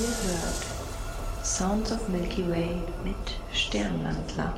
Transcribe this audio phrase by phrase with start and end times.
[0.00, 3.16] ihr hört Sounds of Milky Way mit
[3.52, 4.54] Sternwandler.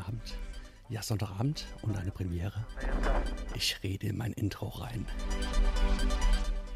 [0.00, 0.34] Abend.
[0.88, 2.66] Ja, Sonntagabend und eine Premiere.
[3.54, 5.06] Ich rede in mein Intro rein.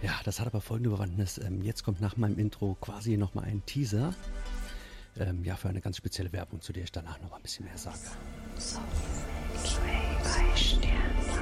[0.02, 1.38] Ja, das hat aber folgende Bewandtnis.
[1.38, 4.14] Ähm, jetzt kommt nach meinem Intro quasi nochmal ein Teaser.
[5.18, 7.78] Ähm, ja, für eine ganz spezielle Werbung, zu der ich danach noch ein bisschen mehr
[7.78, 7.98] sage.
[8.56, 8.78] So,
[9.64, 11.33] zwei, drei Sterne.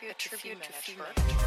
[0.00, 1.39] Tribute, to female network.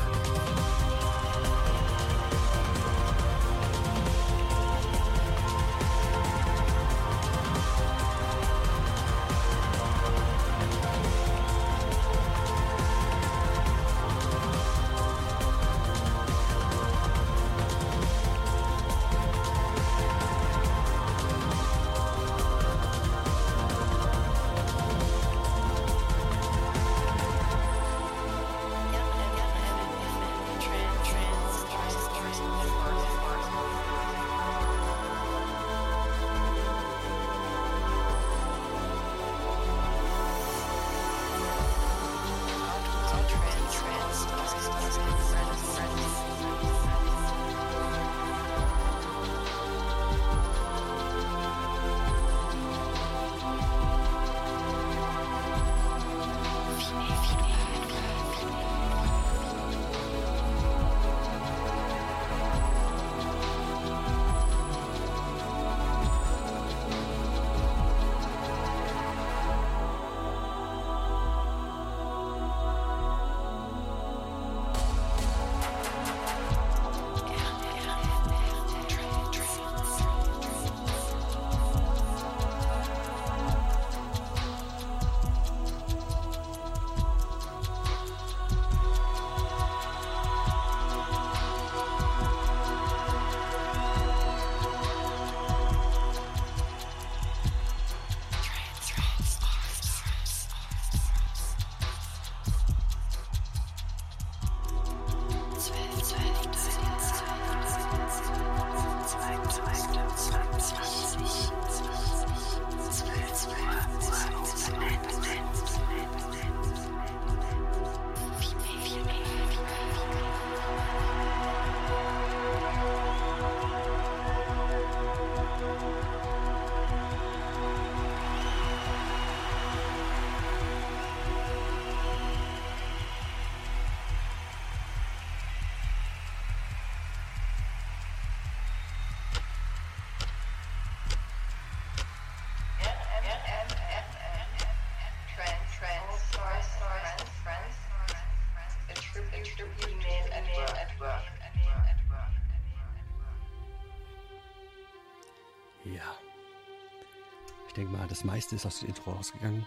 [157.74, 159.65] Ich denke mal, das meiste ist aus dem Intro rausgegangen.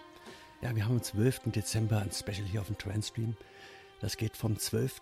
[0.63, 1.51] Ja, wir haben am 12.
[1.51, 3.37] Dezember ein Special hier auf dem Transstream.
[3.99, 5.01] Das geht vom 12.,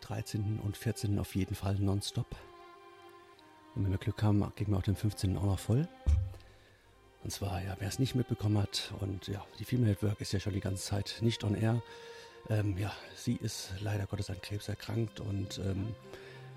[0.00, 0.58] 13.
[0.58, 1.20] und 14.
[1.20, 2.26] auf jeden Fall nonstop.
[3.76, 5.36] Und wenn wir Glück haben, kriegen wir auch den 15.
[5.36, 5.86] auch noch voll.
[7.22, 10.40] Und zwar, ja, wer es nicht mitbekommen hat, und ja, die Female Network ist ja
[10.40, 11.80] schon die ganze Zeit nicht on air.
[12.48, 15.94] Ähm, ja, sie ist leider Gottes an Krebs erkrankt und ähm,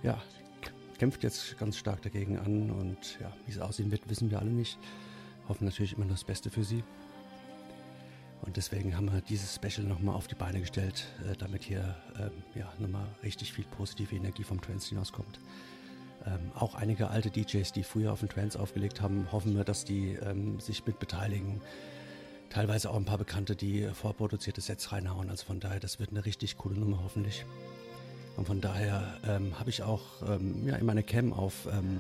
[0.02, 0.20] ja,
[0.98, 2.72] kämpft jetzt ganz stark dagegen an.
[2.72, 4.80] Und ja, wie es aussehen wird, wissen wir alle nicht.
[5.48, 6.84] Hoffen natürlich immer nur das Beste für sie.
[8.42, 12.32] Und deswegen haben wir dieses Special nochmal auf die Beine gestellt, äh, damit hier ähm,
[12.56, 15.40] ja, nochmal richtig viel positive Energie vom Trance hinauskommt.
[16.26, 19.86] Ähm, auch einige alte DJs, die früher auf den Trance aufgelegt haben, hoffen wir, dass
[19.86, 21.62] die ähm, sich mit beteiligen.
[22.50, 25.30] Teilweise auch ein paar Bekannte, die vorproduzierte Sets reinhauen.
[25.30, 27.46] Also von daher, das wird eine richtig coole Nummer hoffentlich.
[28.36, 32.00] Und von daher ähm, habe ich auch ähm, ja, in meiner Cam auf, ähm,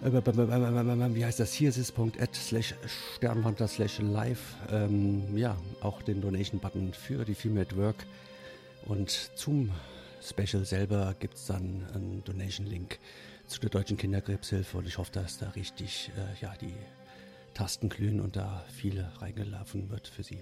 [0.00, 2.74] wie heißt das, hier ist.at slash
[3.16, 8.06] Sternwandler slash live, ähm, ja, auch den Donation-Button für die Female at Work.
[8.86, 9.70] Und zum
[10.22, 12.98] Special selber gibt es dann einen Donation-Link
[13.48, 16.74] zu der Deutschen Kinderkrebshilfe und ich hoffe, dass da richtig äh, ja, die
[17.54, 20.38] Tasten glühen und da viel reingelaufen wird für Sie.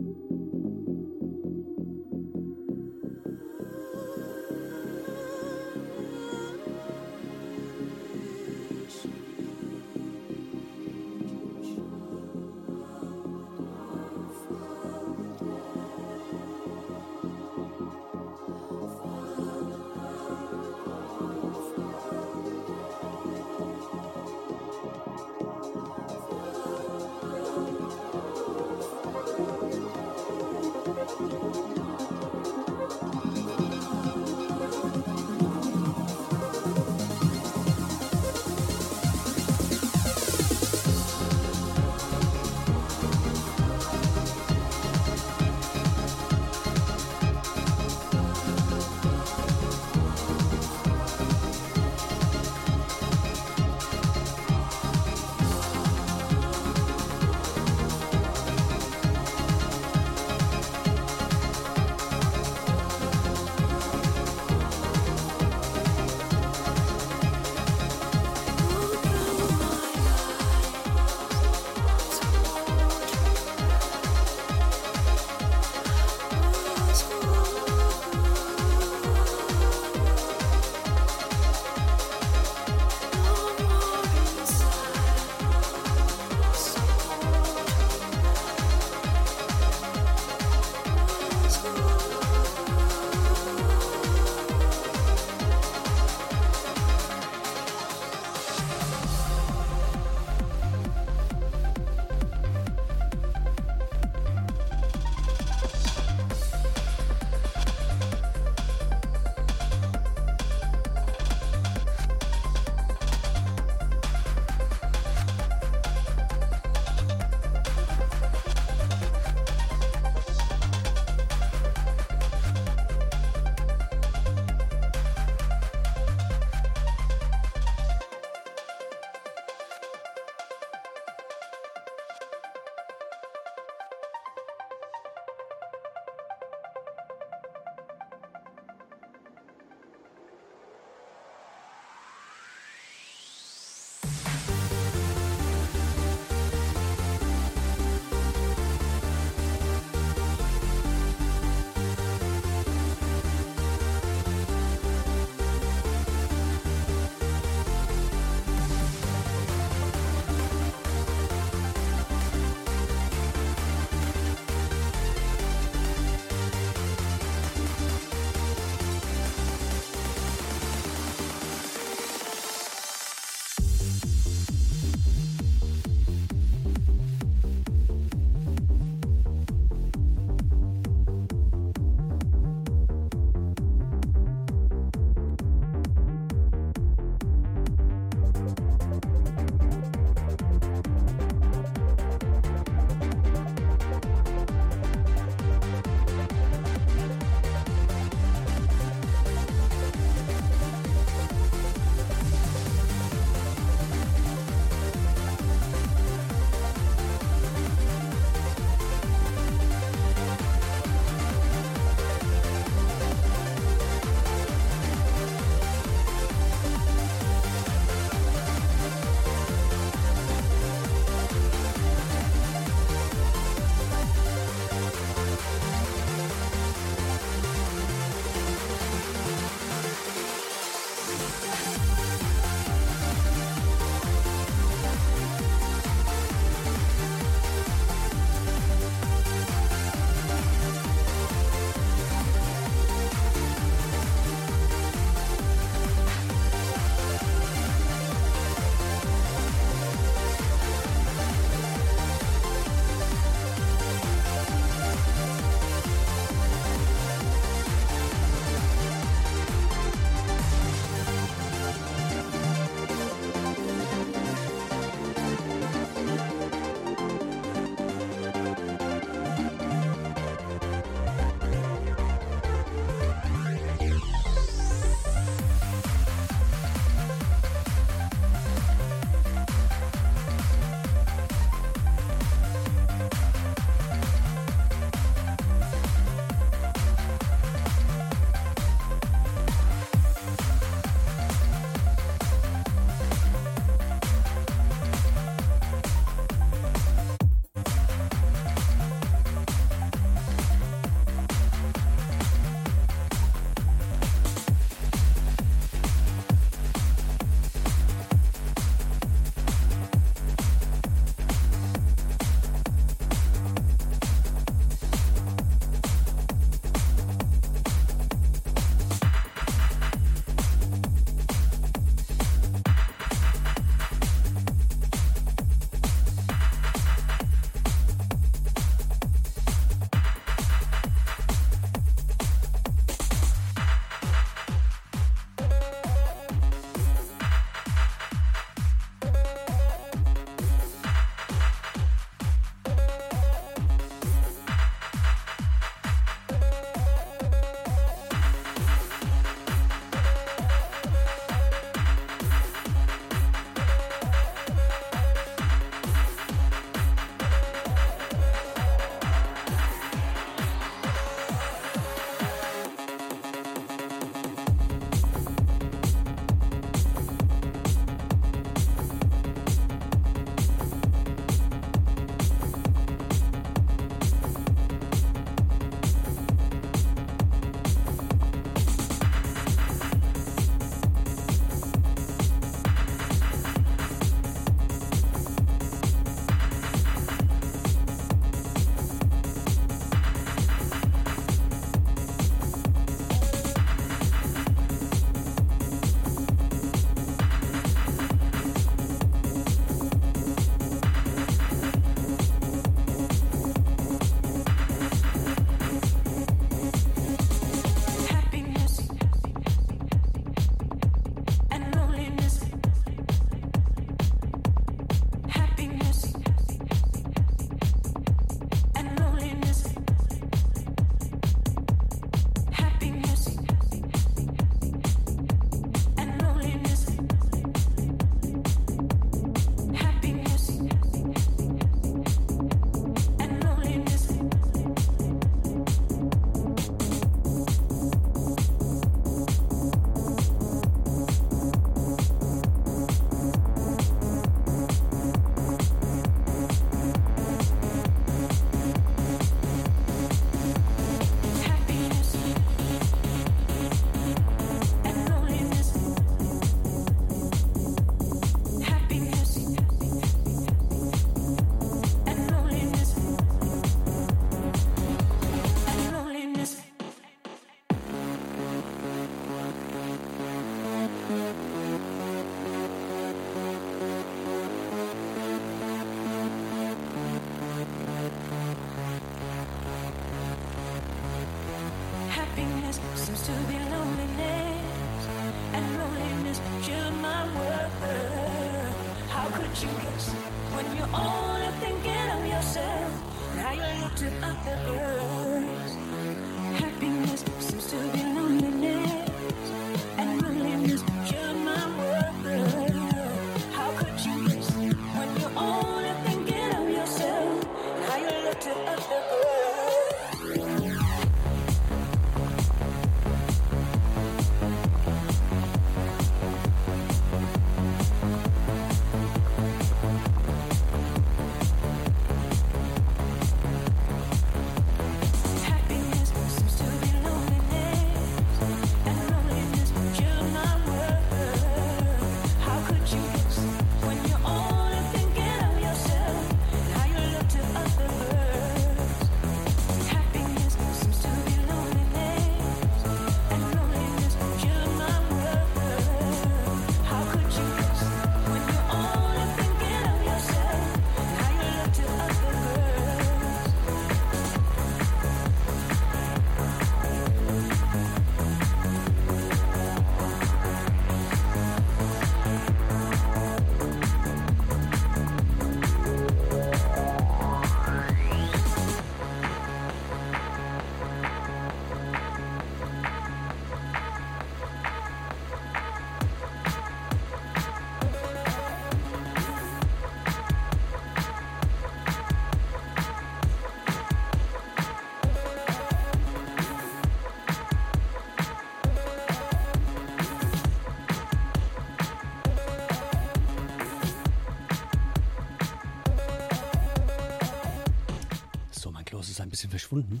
[599.68, 600.00] Verschwunden.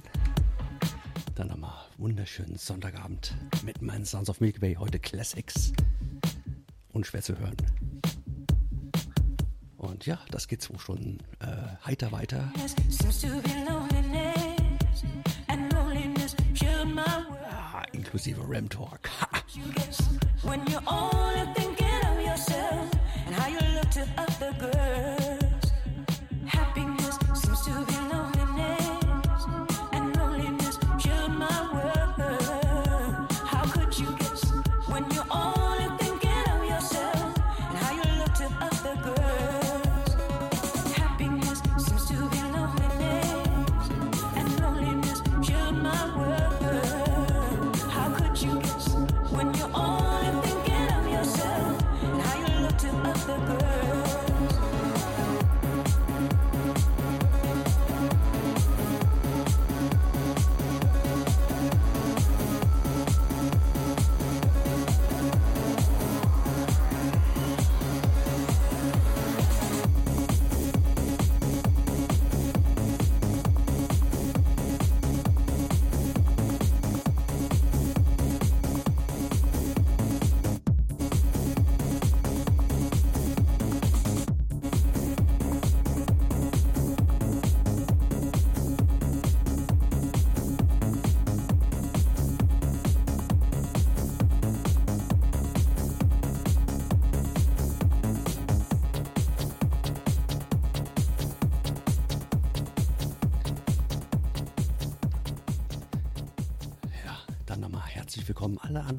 [1.34, 4.76] Dann nochmal wunderschönen Sonntagabend mit meinen Sounds of Milky Way.
[4.76, 5.72] Heute Classics.
[6.92, 7.56] Und schwer zu hören.
[9.76, 11.46] Und ja, das geht zwei Stunden äh,
[11.84, 12.50] heiter weiter.
[17.42, 19.10] Ja, inklusive Ram Talk.
[20.42, 20.64] When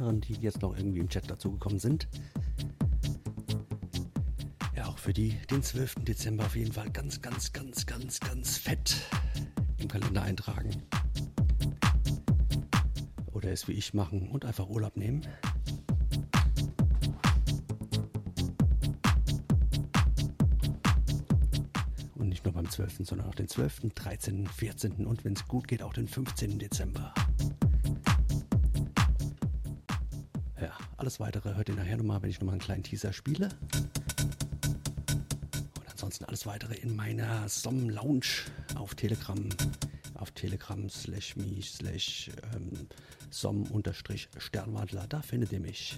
[0.10, 2.08] anderen, die jetzt noch irgendwie im Chat dazugekommen sind.
[4.76, 6.04] Ja, auch für die den 12.
[6.04, 8.96] Dezember auf jeden Fall ganz, ganz, ganz, ganz, ganz fett
[9.78, 10.70] im Kalender eintragen.
[13.34, 15.22] Oder es wie ich machen und einfach Urlaub nehmen.
[22.16, 25.06] Und nicht nur beim 12., sondern auch den 12., 13., 14.
[25.06, 26.58] und wenn es gut geht, auch den 15.
[26.58, 27.14] Dezember.
[31.00, 33.48] Alles weitere hört ihr nachher nochmal, wenn ich nochmal einen kleinen Teaser spiele.
[35.78, 38.26] Und ansonsten alles weitere in meiner Som Lounge
[38.76, 39.48] auf Telegram.
[40.16, 42.90] Auf Telegram slash me slash ähm,
[43.30, 45.08] som unterstrich Sternwadler.
[45.08, 45.98] Da findet ihr mich.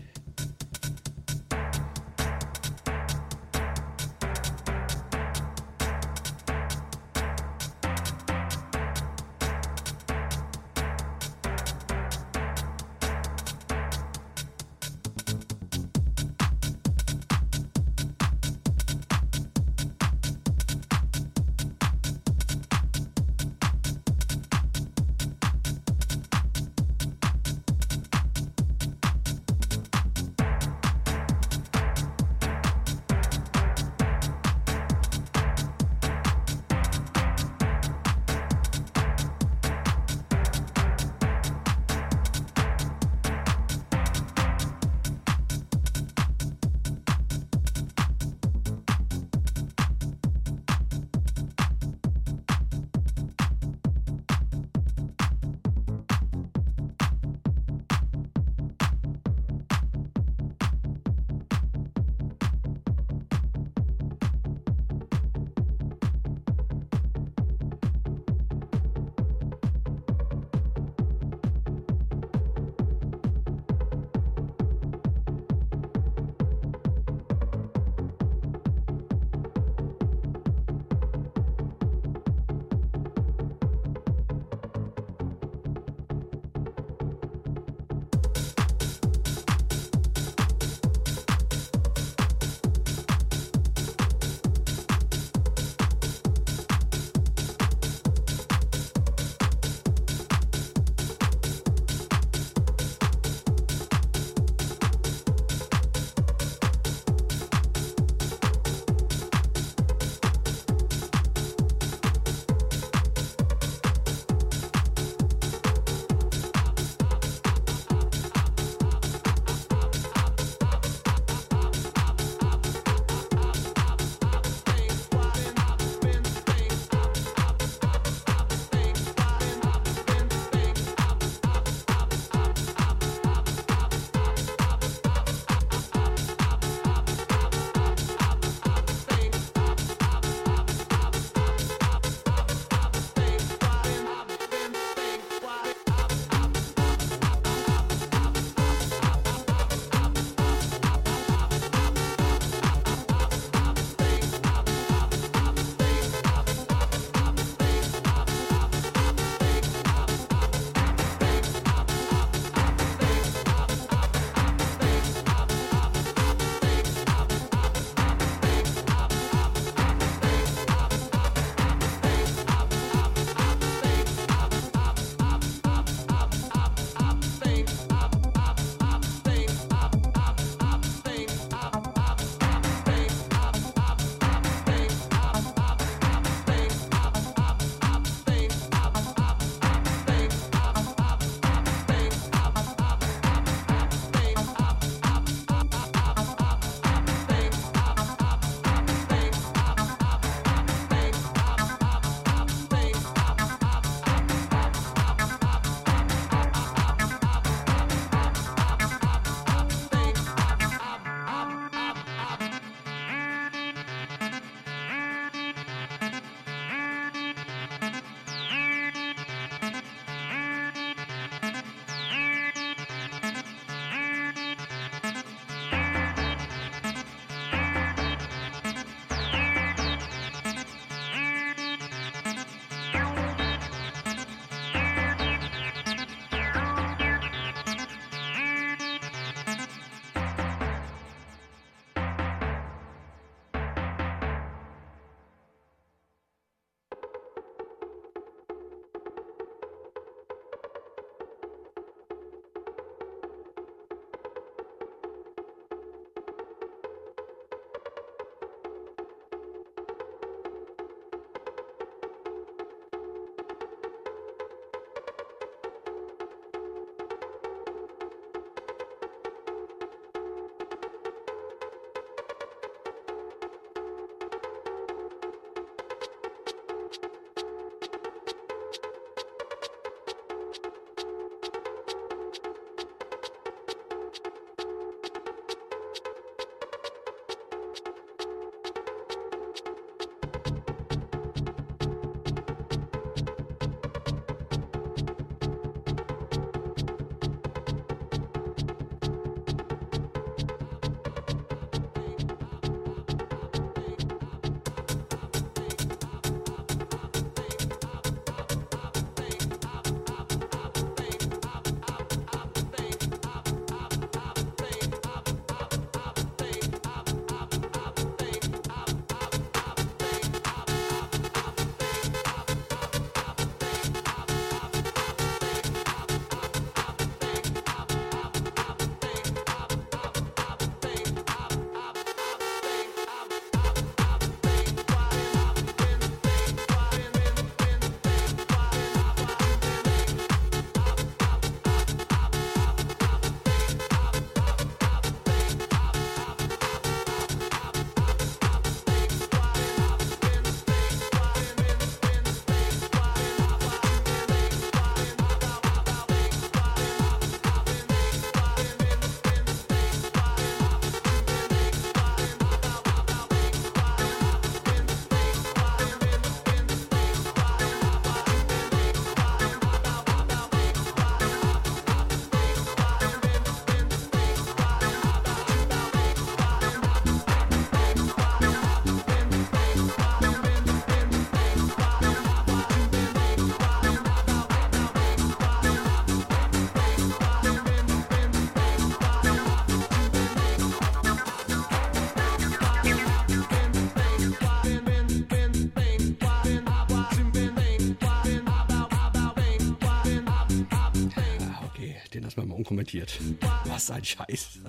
[402.81, 403.19] Unkommentiert.
[403.65, 404.60] Was ein Scheiß.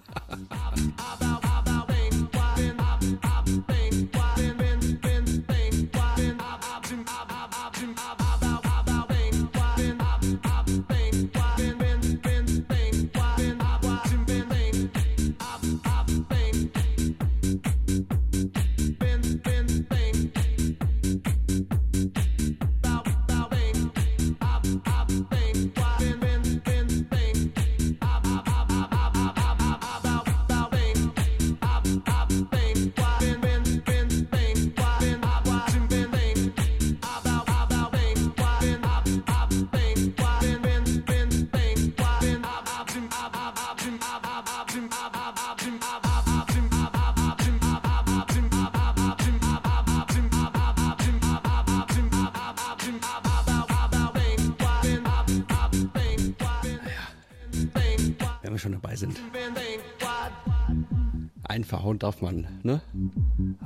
[61.82, 62.80] Verhauen darf man, ne?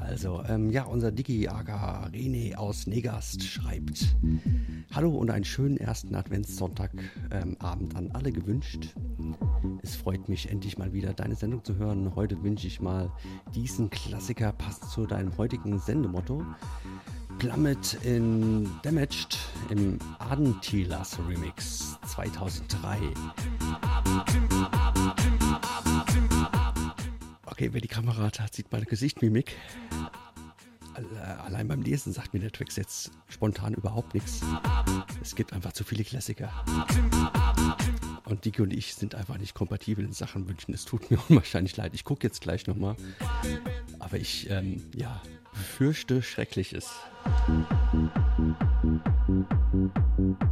[0.01, 4.17] Also, ähm, ja, unser Digi Aga René aus Negast schreibt:
[4.95, 8.95] Hallo und einen schönen ersten Adventssonntagabend ähm, an alle gewünscht.
[9.83, 12.17] Es freut mich endlich mal wieder deine Sendung zu hören.
[12.17, 13.13] Heute wünsche ich mal
[13.55, 16.43] diesen Klassiker passend zu deinem heutigen Sendemotto.
[17.39, 19.37] Plummet in Damaged
[19.69, 22.97] im Adentilers Remix 2003.
[27.57, 29.57] Okay, wer die Kamera hat, sieht meine Gesichtmimik.
[31.43, 34.43] Allein beim Lesen sagt mir der Twix jetzt spontan überhaupt nichts.
[35.23, 36.53] Es gibt einfach zu viele Klassiker.
[38.27, 40.75] Und Dicke und ich sind einfach nicht kompatibel in Sachen wünschen.
[40.75, 41.95] Es tut mir unwahrscheinlich leid.
[41.95, 42.95] Ich gucke jetzt gleich nochmal.
[44.01, 45.23] Aber ich, ähm, ja,
[45.55, 46.91] fürchte Schreckliches.
[50.19, 50.47] ready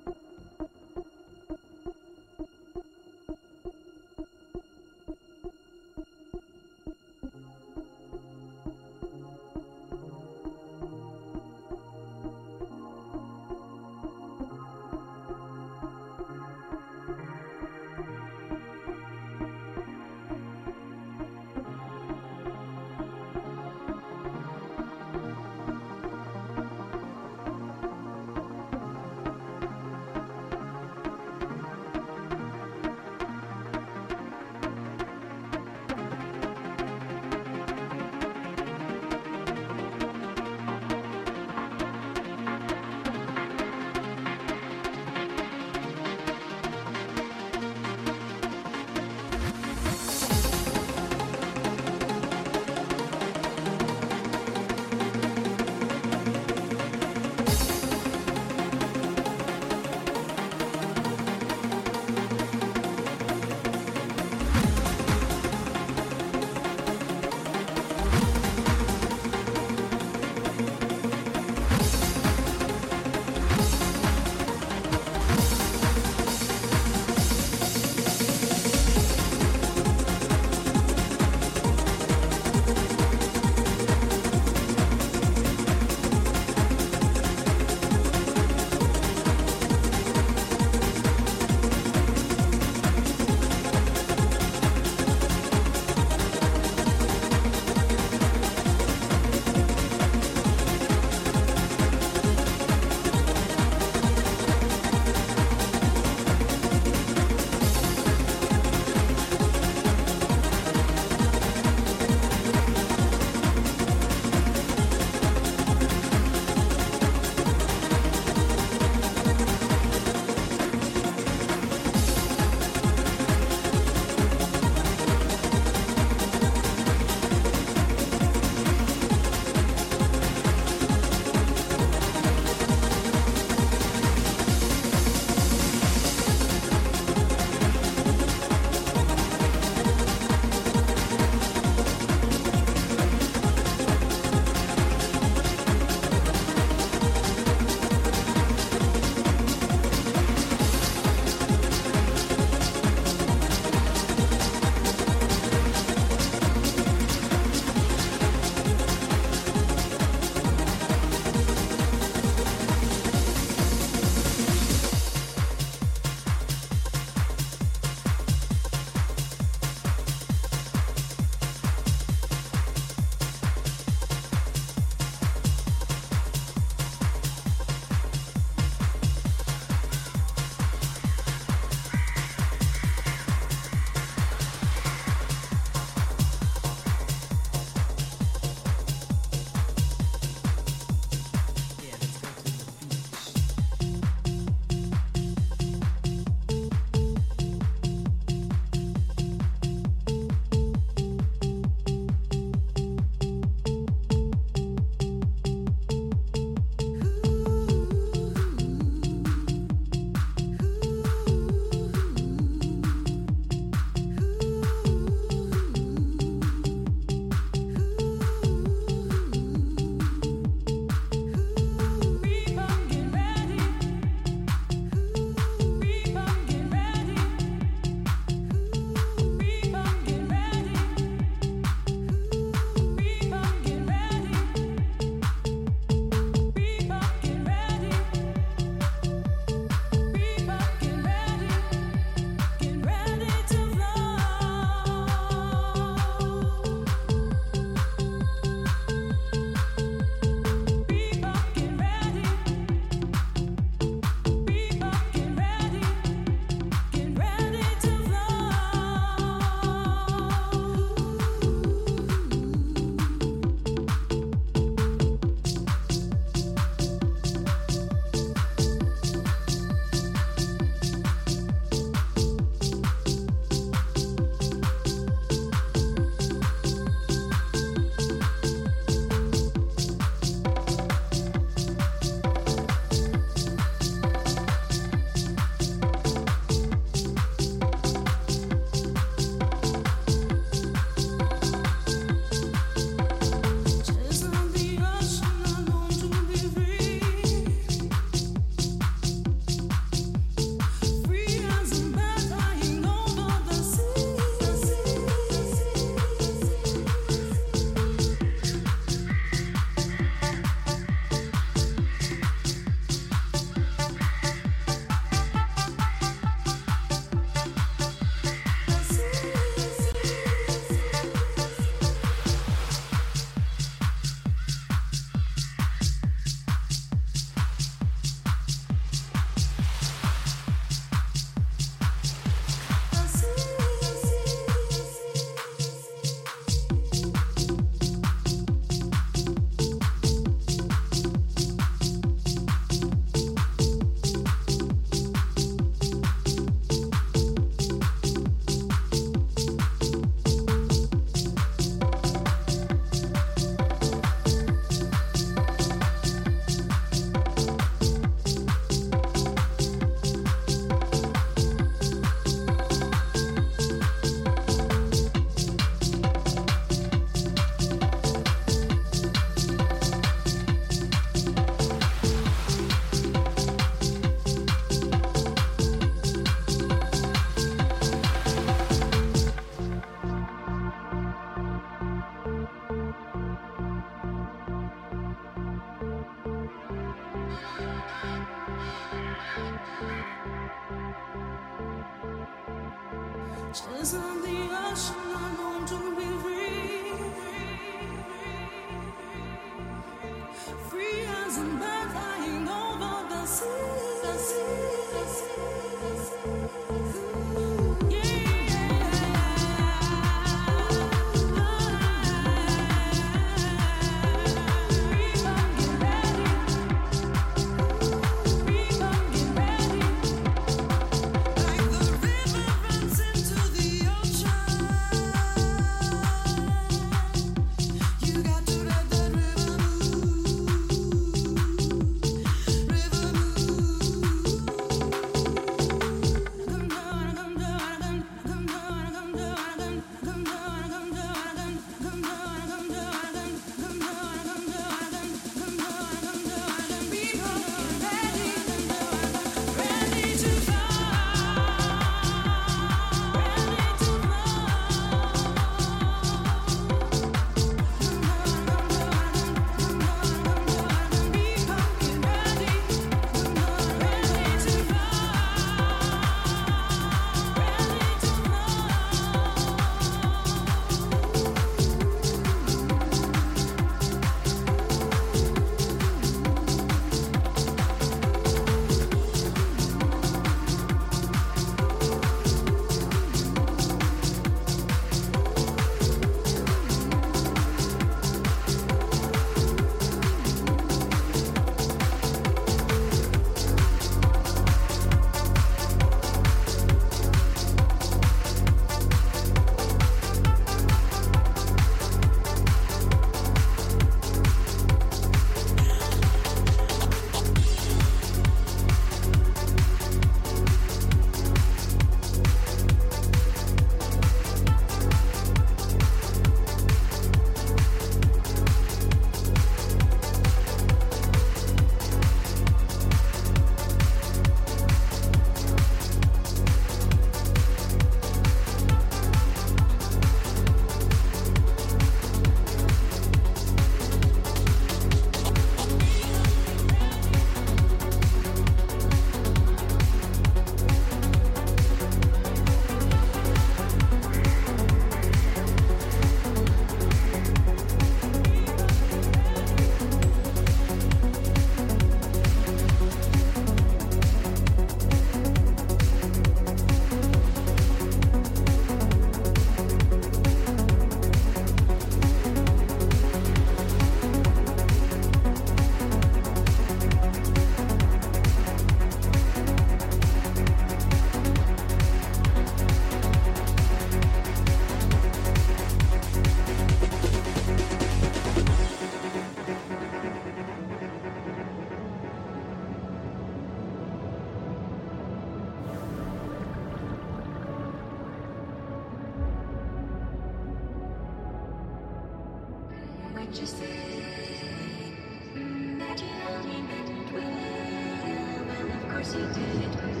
[599.13, 600.00] you did.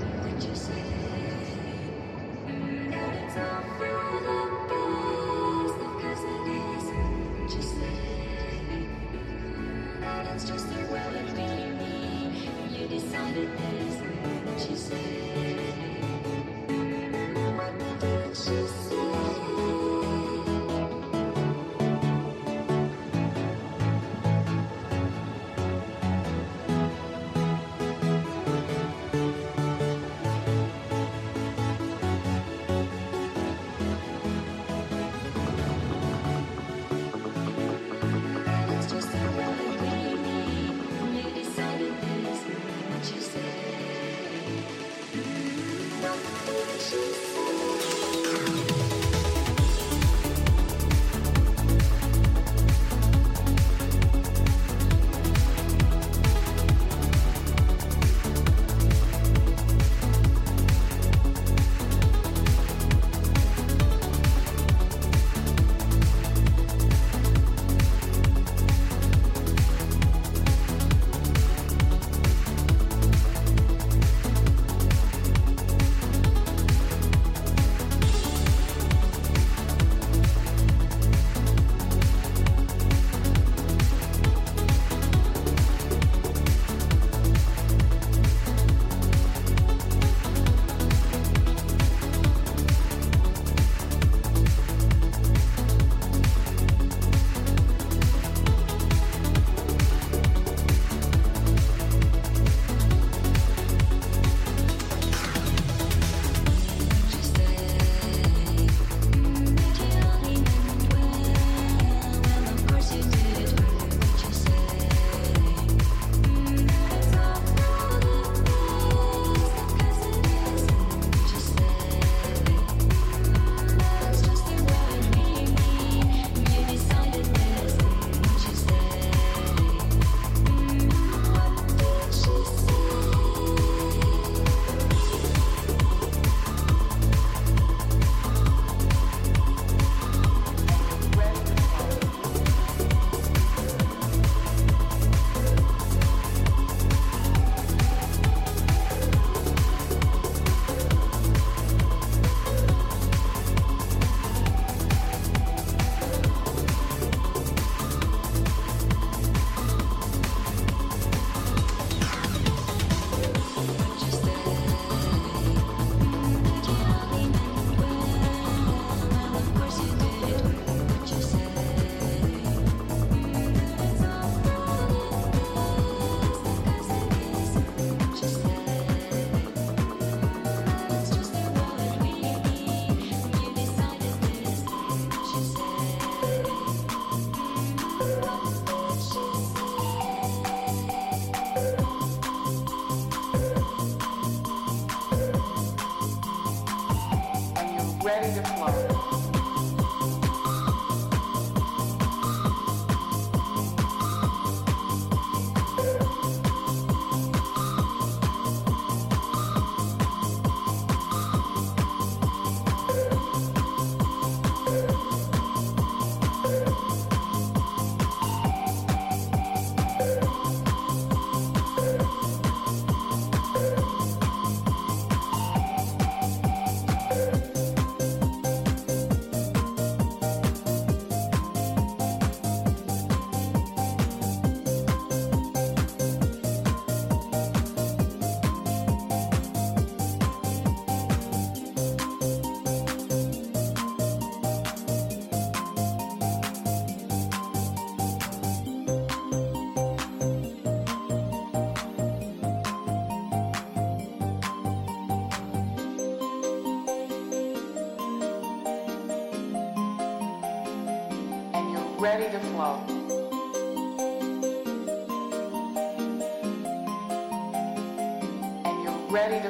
[269.29, 269.49] Ready to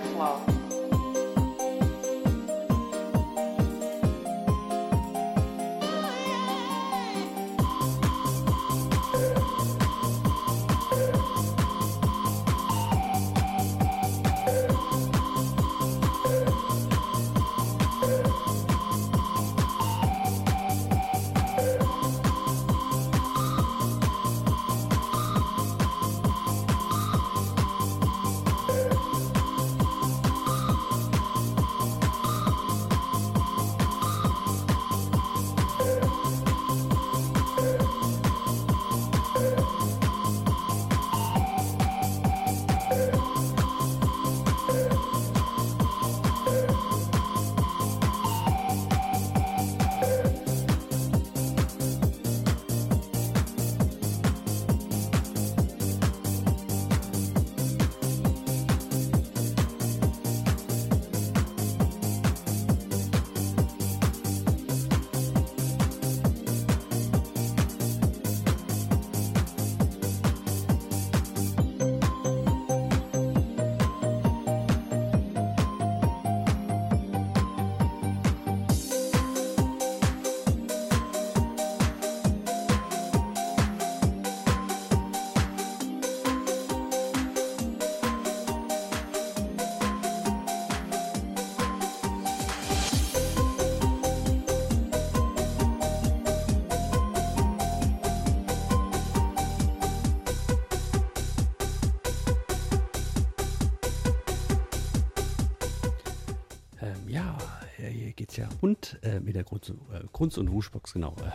[108.36, 108.48] flow.
[108.62, 109.74] und äh, mit der Grunz, äh,
[110.12, 111.16] Grunz und Wunschbox, genau.
[111.22, 111.32] Äh,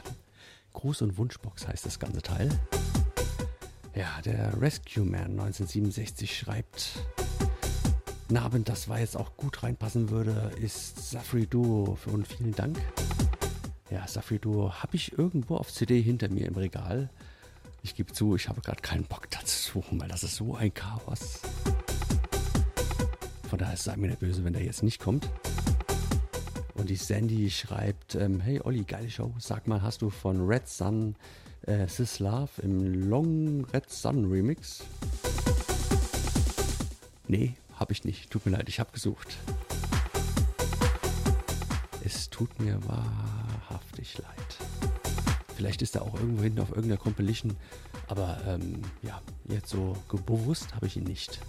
[0.72, 2.48] Gruß und Wunschbox heißt das ganze Teil.
[3.94, 6.98] Ja, der Rescue Man 1967 schreibt,
[8.34, 12.78] Abend, das war jetzt auch gut reinpassen würde, ist Safri Duo und vielen Dank.
[13.90, 17.08] Ja, Safri Duo habe ich irgendwo auf CD hinter mir im Regal.
[17.82, 20.74] Ich gebe zu, ich habe gerade keinen Bock dazu suchen, weil das ist so ein
[20.74, 21.40] Chaos.
[23.48, 25.26] Von daher sei mir nicht böse, wenn der jetzt nicht kommt.
[26.76, 29.32] Und die Sandy schreibt, ähm, hey Olli, geile Show.
[29.38, 31.16] Sag mal, hast du von Red Sun
[31.62, 34.84] äh, Sis Love im Long Red Sun Remix?
[37.28, 38.30] Nee, hab ich nicht.
[38.30, 39.36] Tut mir leid, ich hab gesucht.
[42.04, 44.56] Es tut mir wahrhaftig leid.
[45.56, 47.56] Vielleicht ist er auch irgendwo hinten auf irgendeiner Compilation,
[48.08, 49.96] aber ähm, ja, jetzt so
[50.26, 51.40] bewusst habe ich ihn nicht.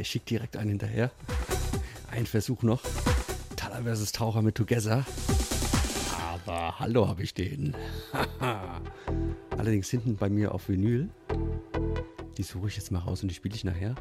[0.00, 1.12] Der schickt direkt einen hinterher.
[2.10, 2.80] Ein Versuch noch.
[3.54, 5.04] Tala versus Taucher mit Together.
[6.16, 7.76] Aber hallo habe ich den.
[9.50, 11.10] Allerdings hinten bei mir auf Vinyl.
[12.38, 13.94] Die suche ich jetzt mal raus und die spiele ich nachher.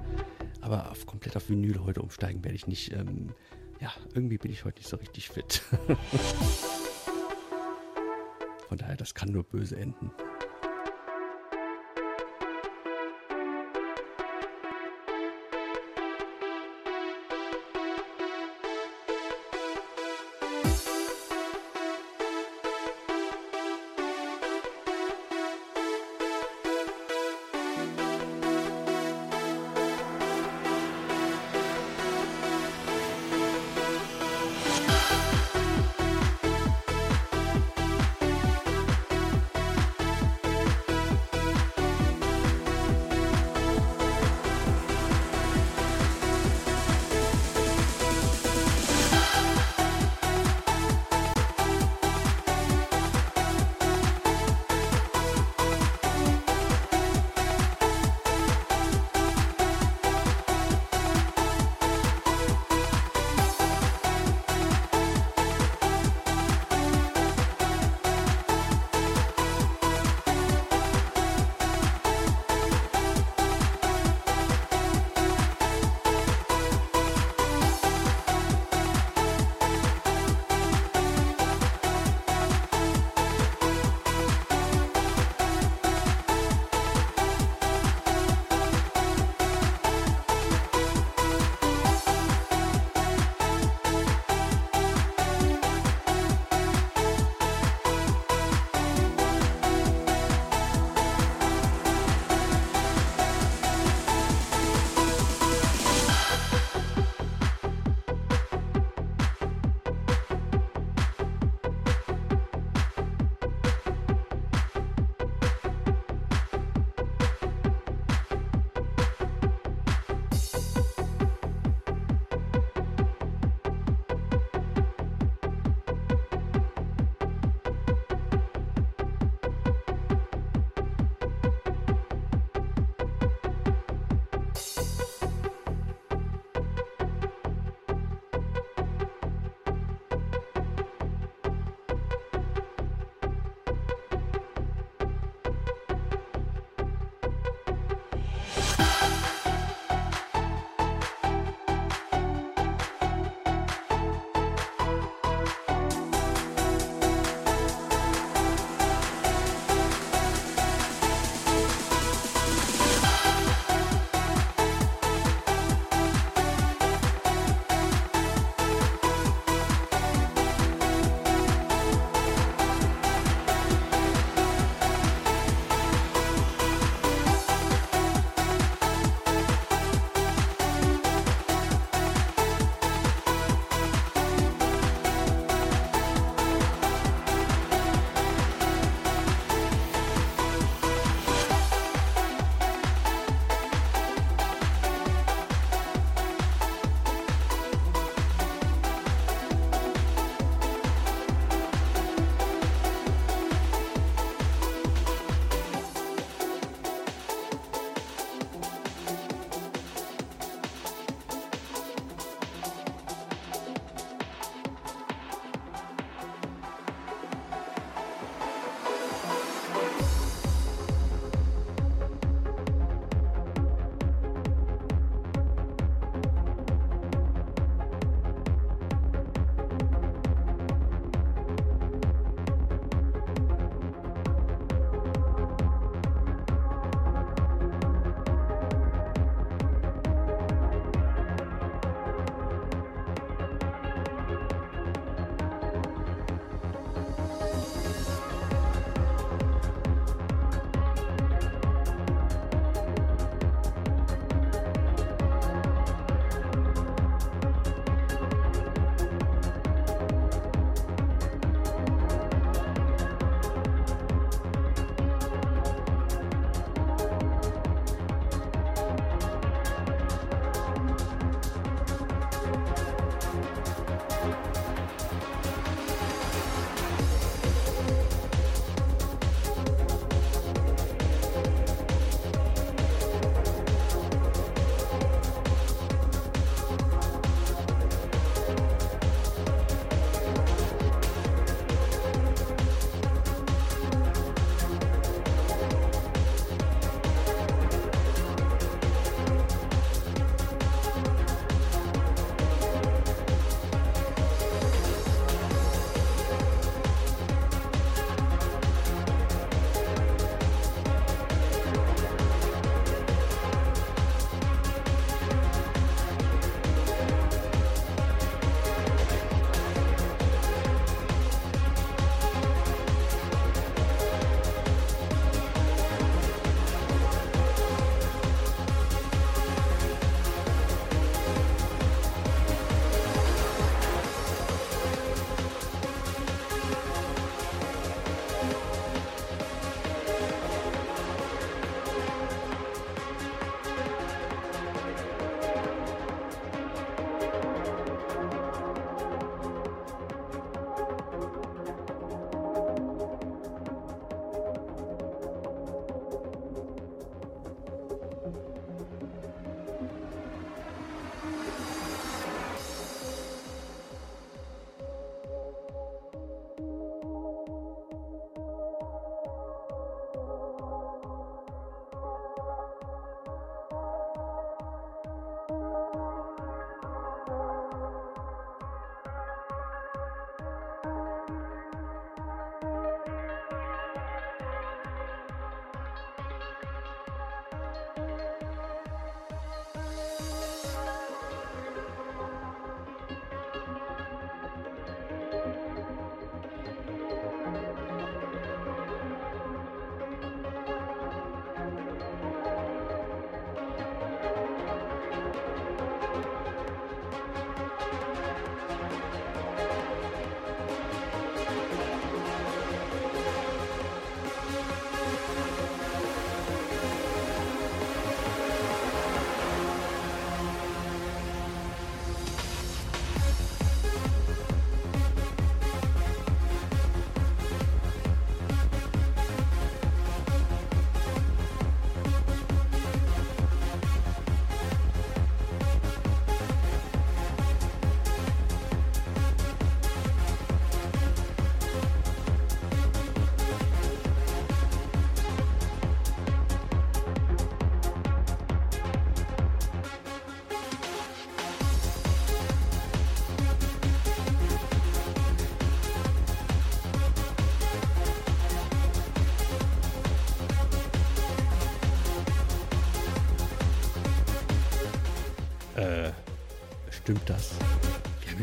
[0.62, 2.94] Aber auf, komplett auf Vinyl heute umsteigen werde ich nicht.
[2.94, 3.34] Ähm,
[3.82, 5.64] ja, irgendwie bin ich heute nicht so richtig fit.
[8.70, 10.12] Von daher, das kann nur böse enden.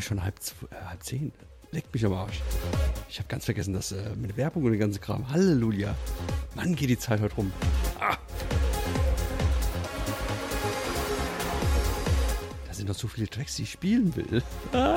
[0.06, 0.36] Schon halb,
[0.70, 1.32] äh, halb zehn.
[1.72, 2.40] Leckt mich am Arsch.
[3.08, 5.28] Ich habe ganz vergessen, dass äh, mit Werbung und den ganzen Kram.
[5.28, 5.94] Halleluja.
[6.54, 7.52] Mann, geht die Zeit heute rum.
[8.00, 8.16] Ah.
[12.66, 14.42] Da sind noch so viele Tracks, die ich spielen will.
[14.72, 14.95] Ah.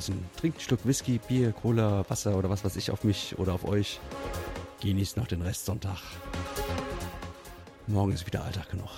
[0.00, 3.52] Draußen, trinkt ein Stück Whisky, Bier, Cola, Wasser oder was weiß ich auf mich oder
[3.52, 4.00] auf euch.
[4.80, 5.98] Genießt noch den Rest Sonntag.
[7.86, 8.88] Morgen ist wieder Alltag genug.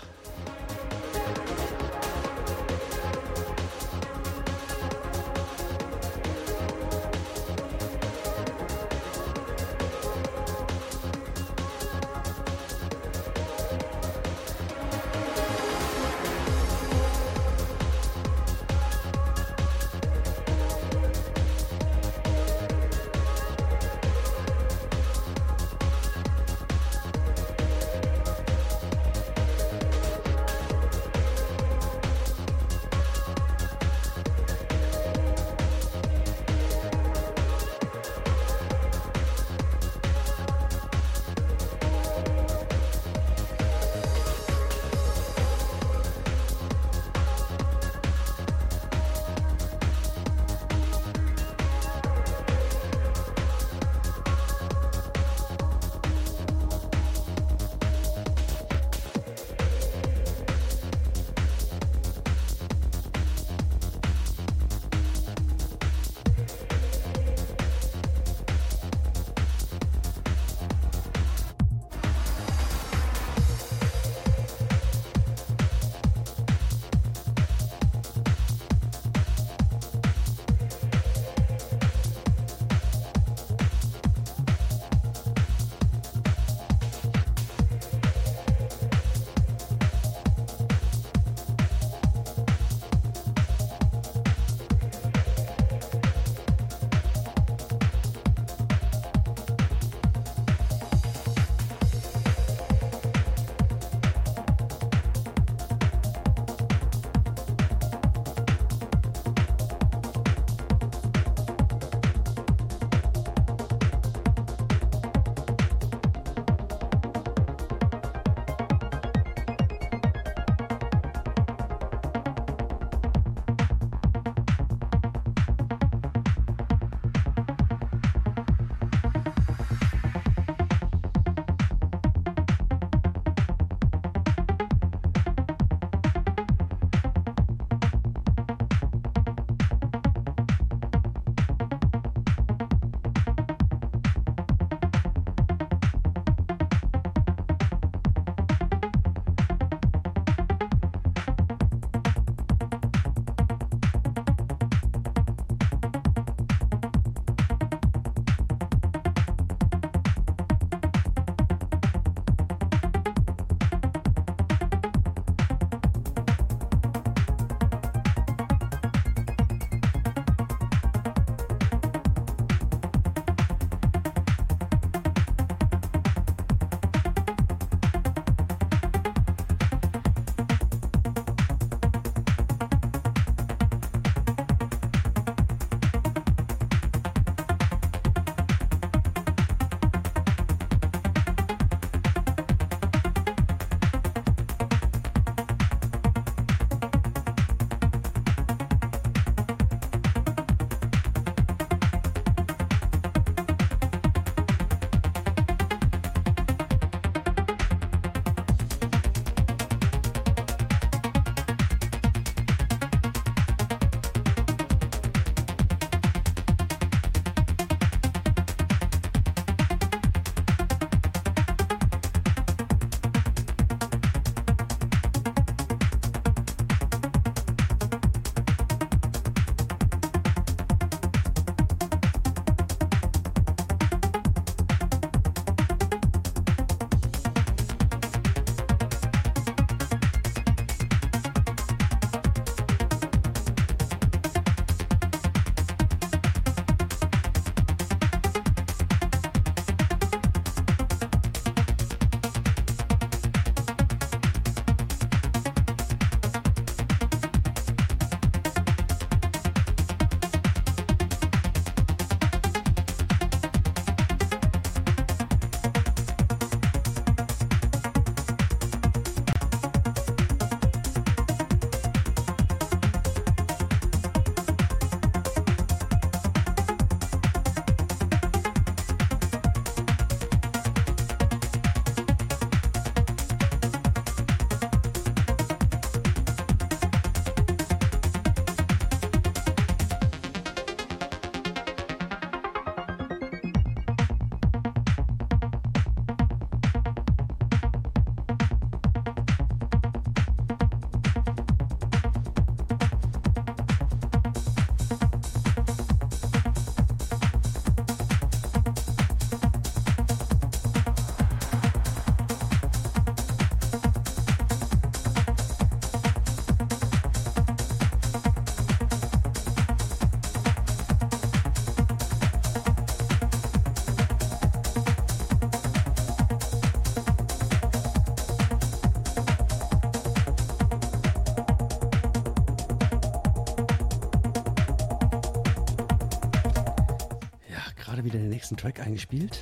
[338.53, 339.41] Nächsten Track eingespielt.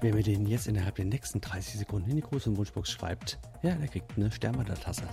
[0.00, 3.74] Wer mir den jetzt innerhalb der nächsten 30 Sekunden in die große Wunschbox schreibt, ja,
[3.74, 5.04] der kriegt eine Sternwandertasse.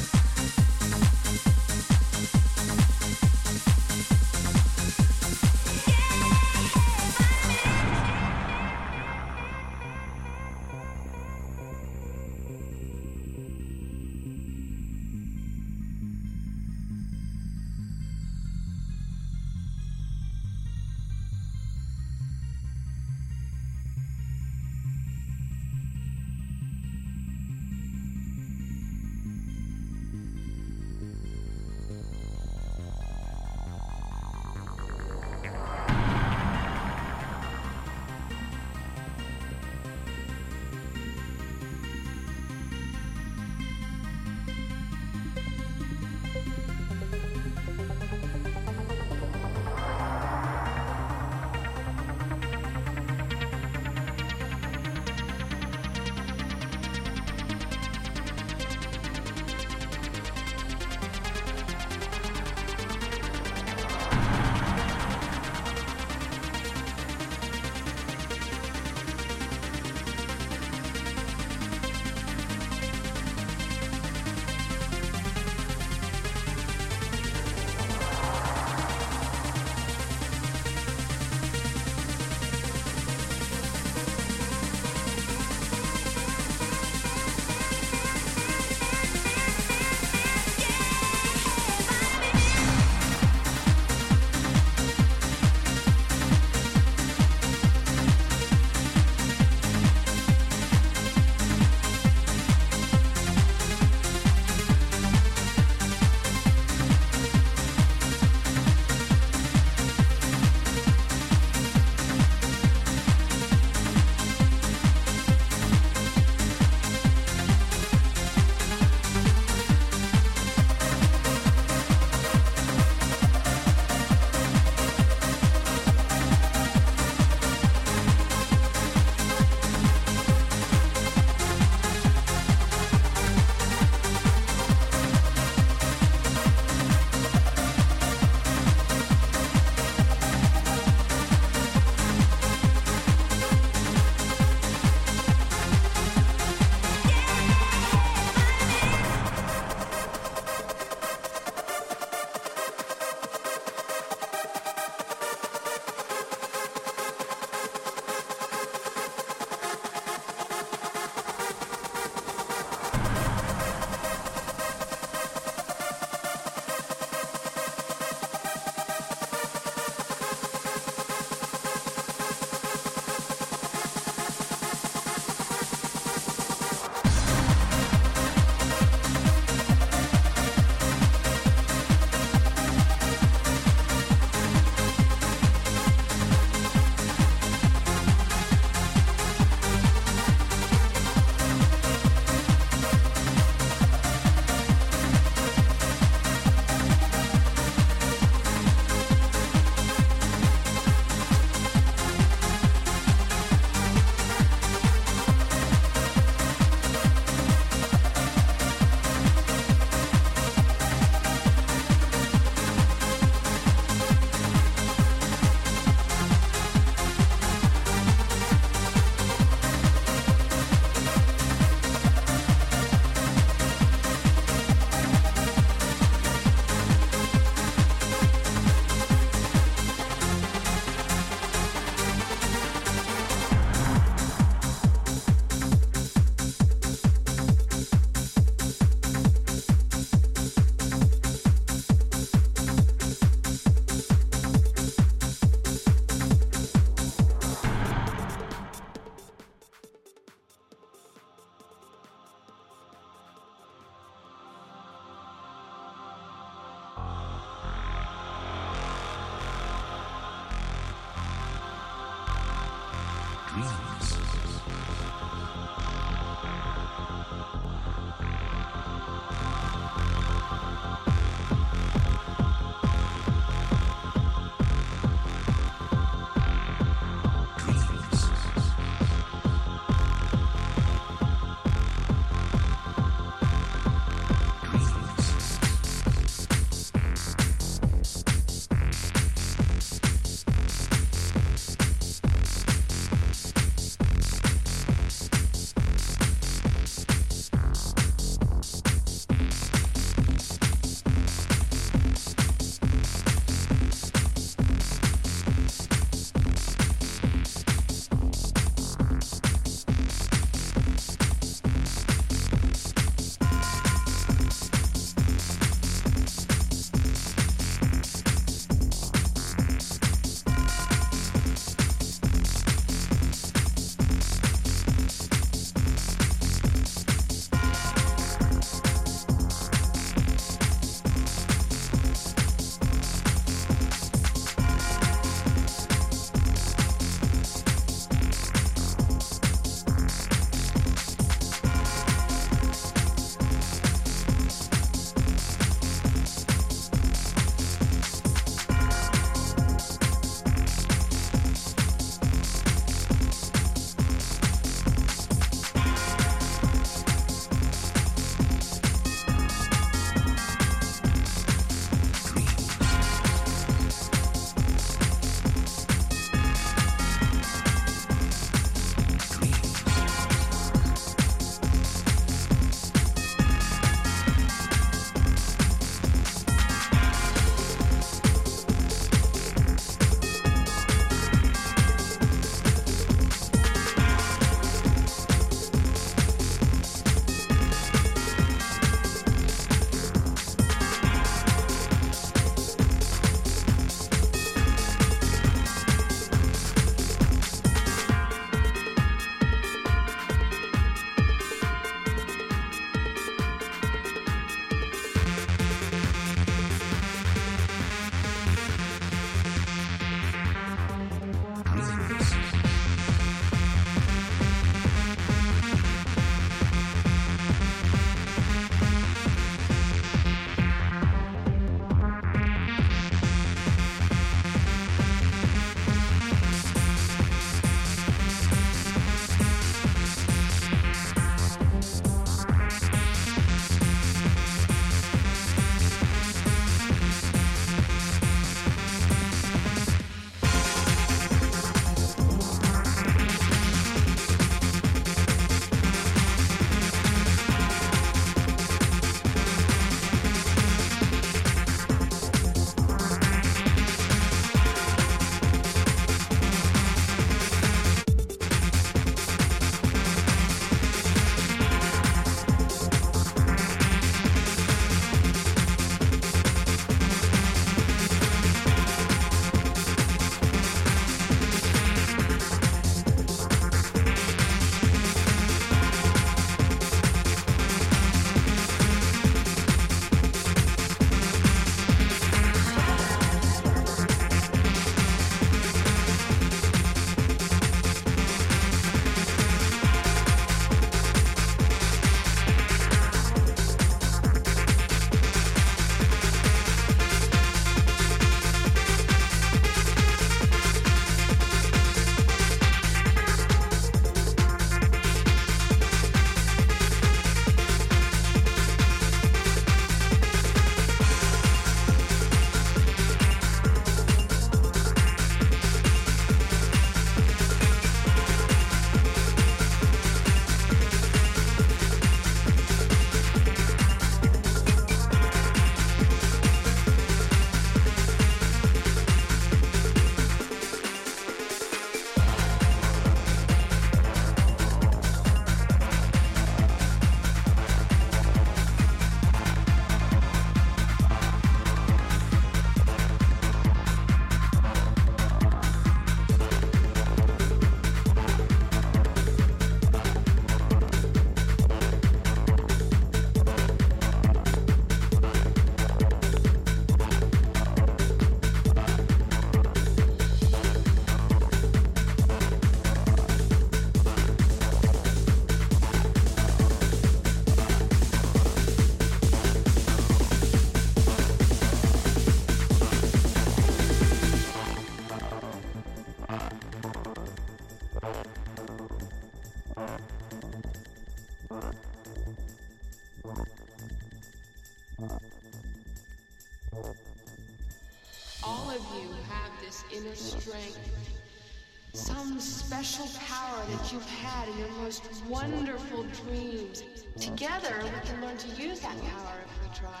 [591.94, 596.84] Some special power that you've had in your most wonderful dreams.
[597.20, 600.00] Together, we can learn to use that power if we try.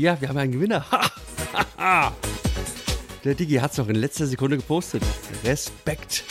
[0.00, 0.82] Ja, wir haben einen Gewinner.
[3.22, 5.02] Der Digi hat es noch in letzter Sekunde gepostet.
[5.44, 6.24] Respekt.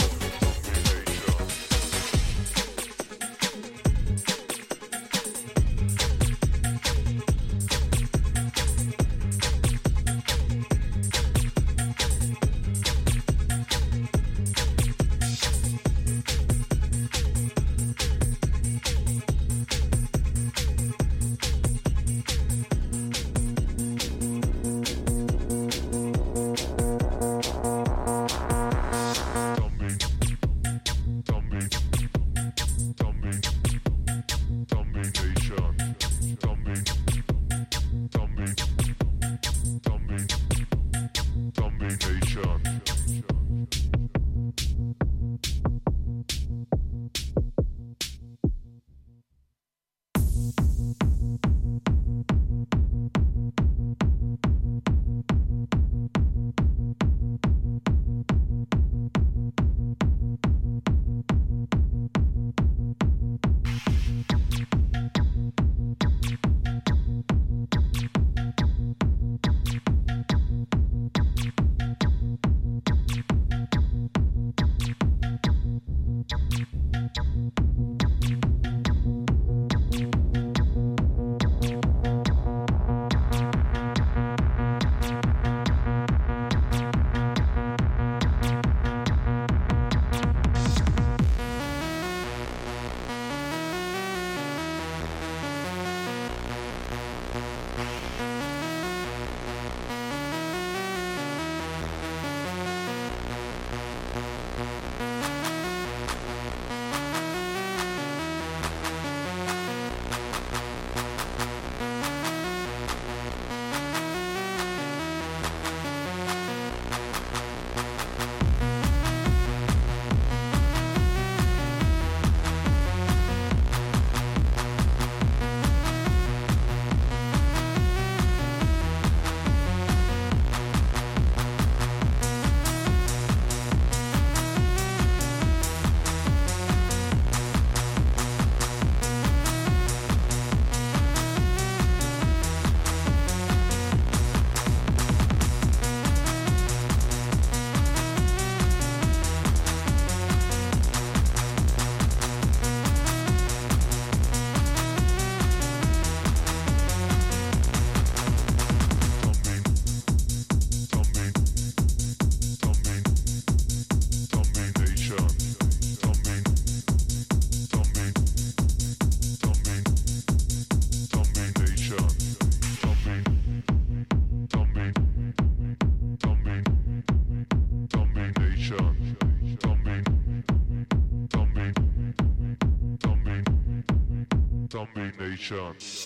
[185.50, 185.99] chance.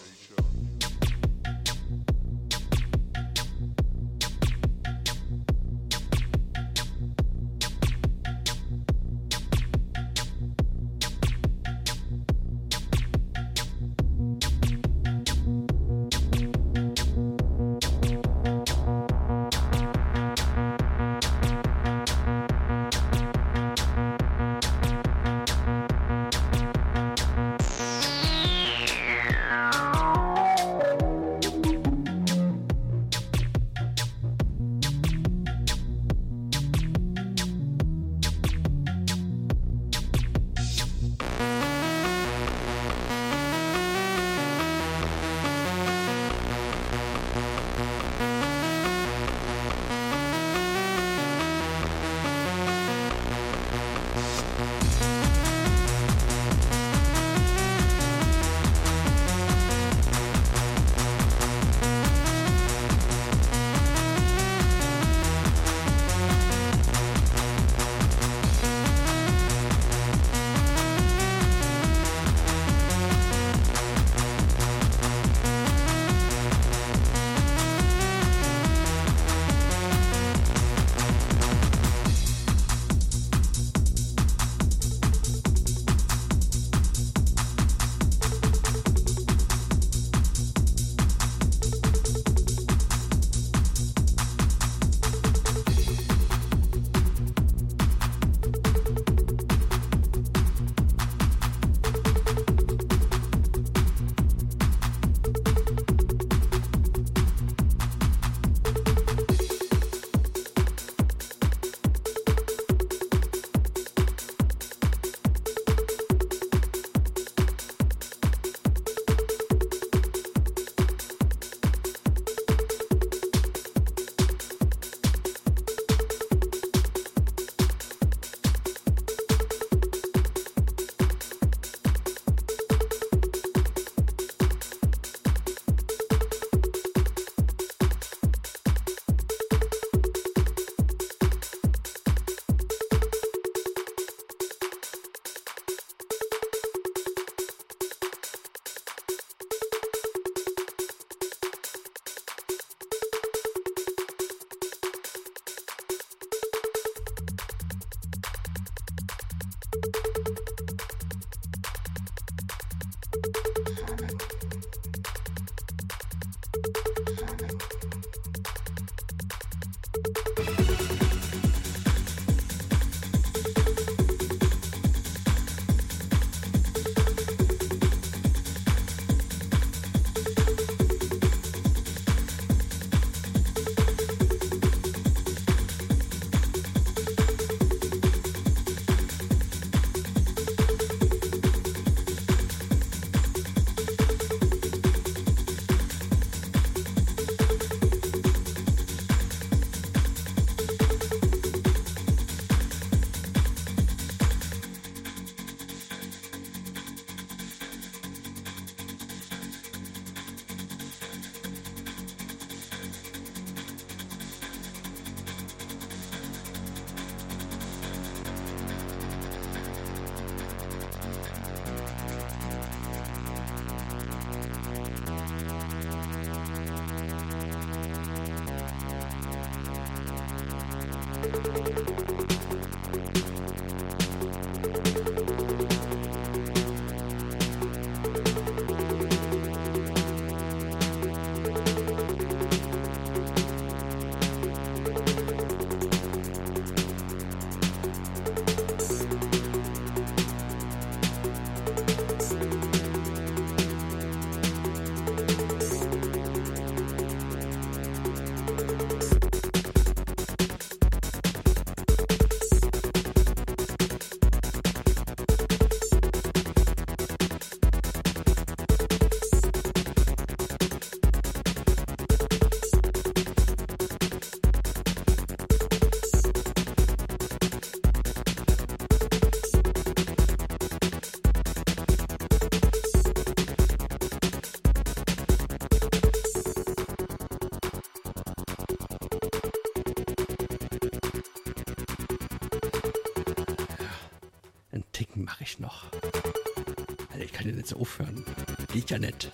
[297.65, 298.25] So aufhören.
[298.73, 299.29] Geht ja nicht.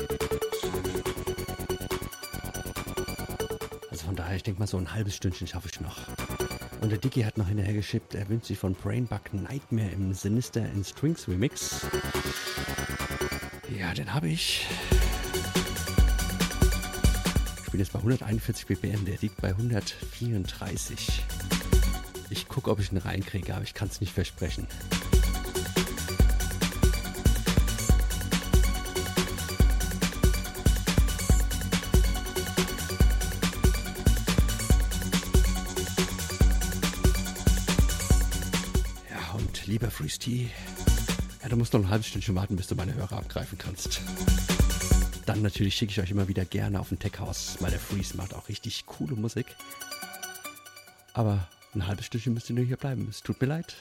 [3.90, 5.98] Also von daher, ich denke mal, so ein halbes Stündchen schaffe ich noch.
[6.82, 10.64] Und der Dicky hat noch hinterher geschippt, er wünscht sich von Brainbug Nightmare im Sinister
[10.72, 11.88] in Strings Remix.
[13.78, 14.68] Ja, den habe ich.
[17.66, 21.24] Ich bin jetzt bei 141 BPM, der liegt bei 134.
[22.30, 24.68] Ich gucke, ob ich ihn reinkriege, aber ich kann es nicht versprechen.
[40.18, 40.50] T,
[41.44, 44.02] ja, du musst noch ein halbes Stündchen warten, bis du meine Hörer abgreifen kannst.
[45.26, 48.18] Dann natürlich schicke ich euch immer wieder gerne auf den Tech House, weil der Freeze
[48.18, 49.46] macht auch richtig coole Musik.
[51.14, 53.08] Aber ein halbes Stückchen müsst ihr nur hier bleiben.
[53.10, 53.76] Es tut mir leid.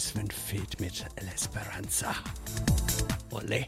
[0.00, 2.14] Sven Feld mit L'Esperanza.
[3.30, 3.66] Ole.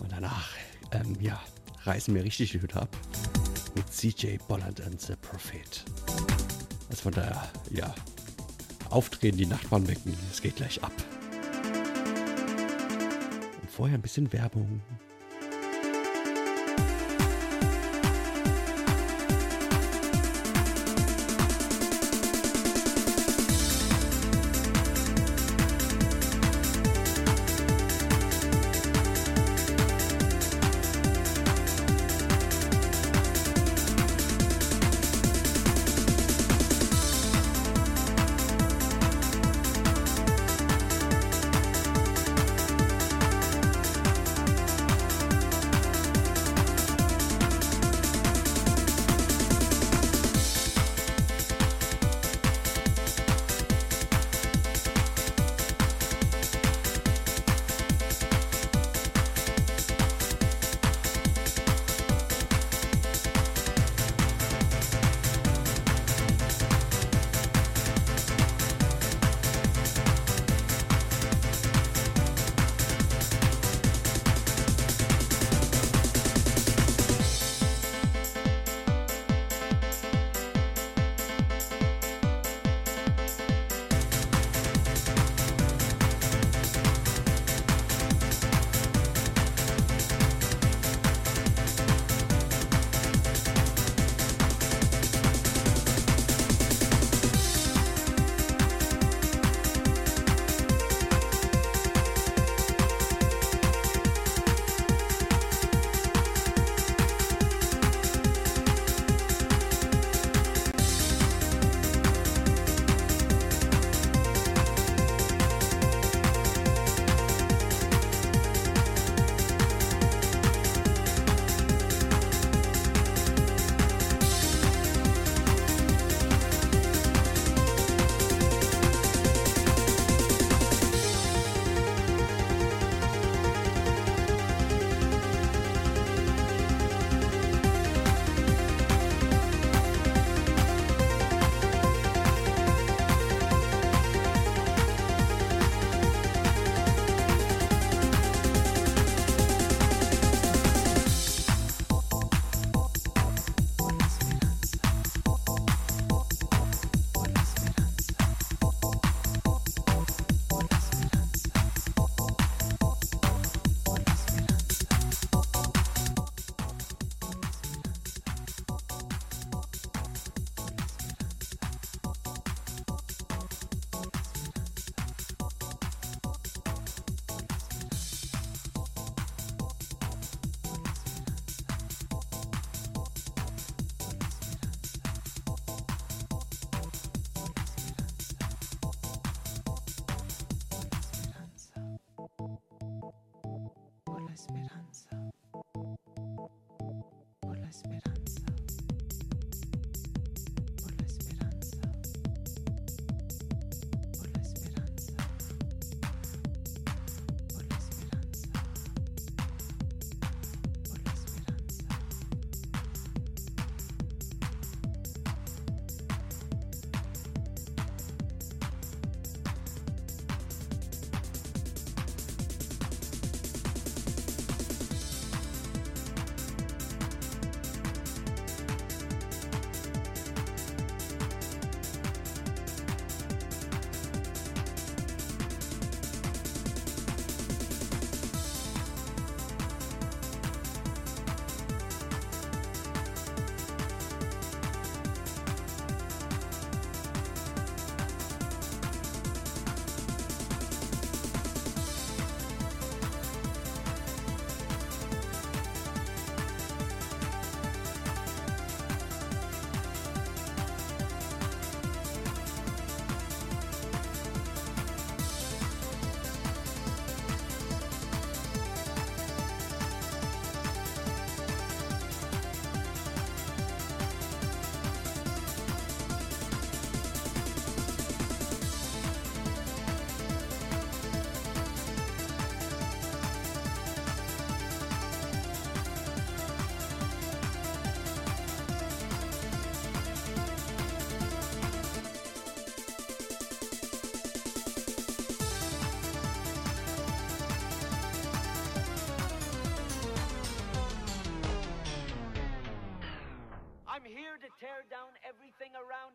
[0.00, 0.50] Und danach,
[0.92, 1.40] ähm, ja,
[1.84, 2.94] reißen wir richtig die Hütte ab
[3.74, 5.84] mit CJ Bolland and the Prophet.
[6.90, 7.94] Also von daher, ja,
[8.90, 10.92] auftreten, die Nachbarn wecken, es geht gleich ab.
[13.62, 14.82] Und vorher ein bisschen Werbung.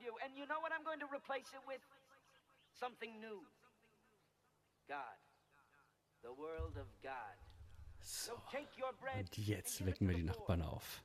[0.02, 0.14] Around you.
[0.24, 1.82] And you know what I'm going to replace it with?
[2.80, 3.42] Something new.
[4.88, 5.18] God.
[6.24, 7.38] The world of God.
[8.04, 11.04] So, und jetzt wecken wir die Nachbarn auf.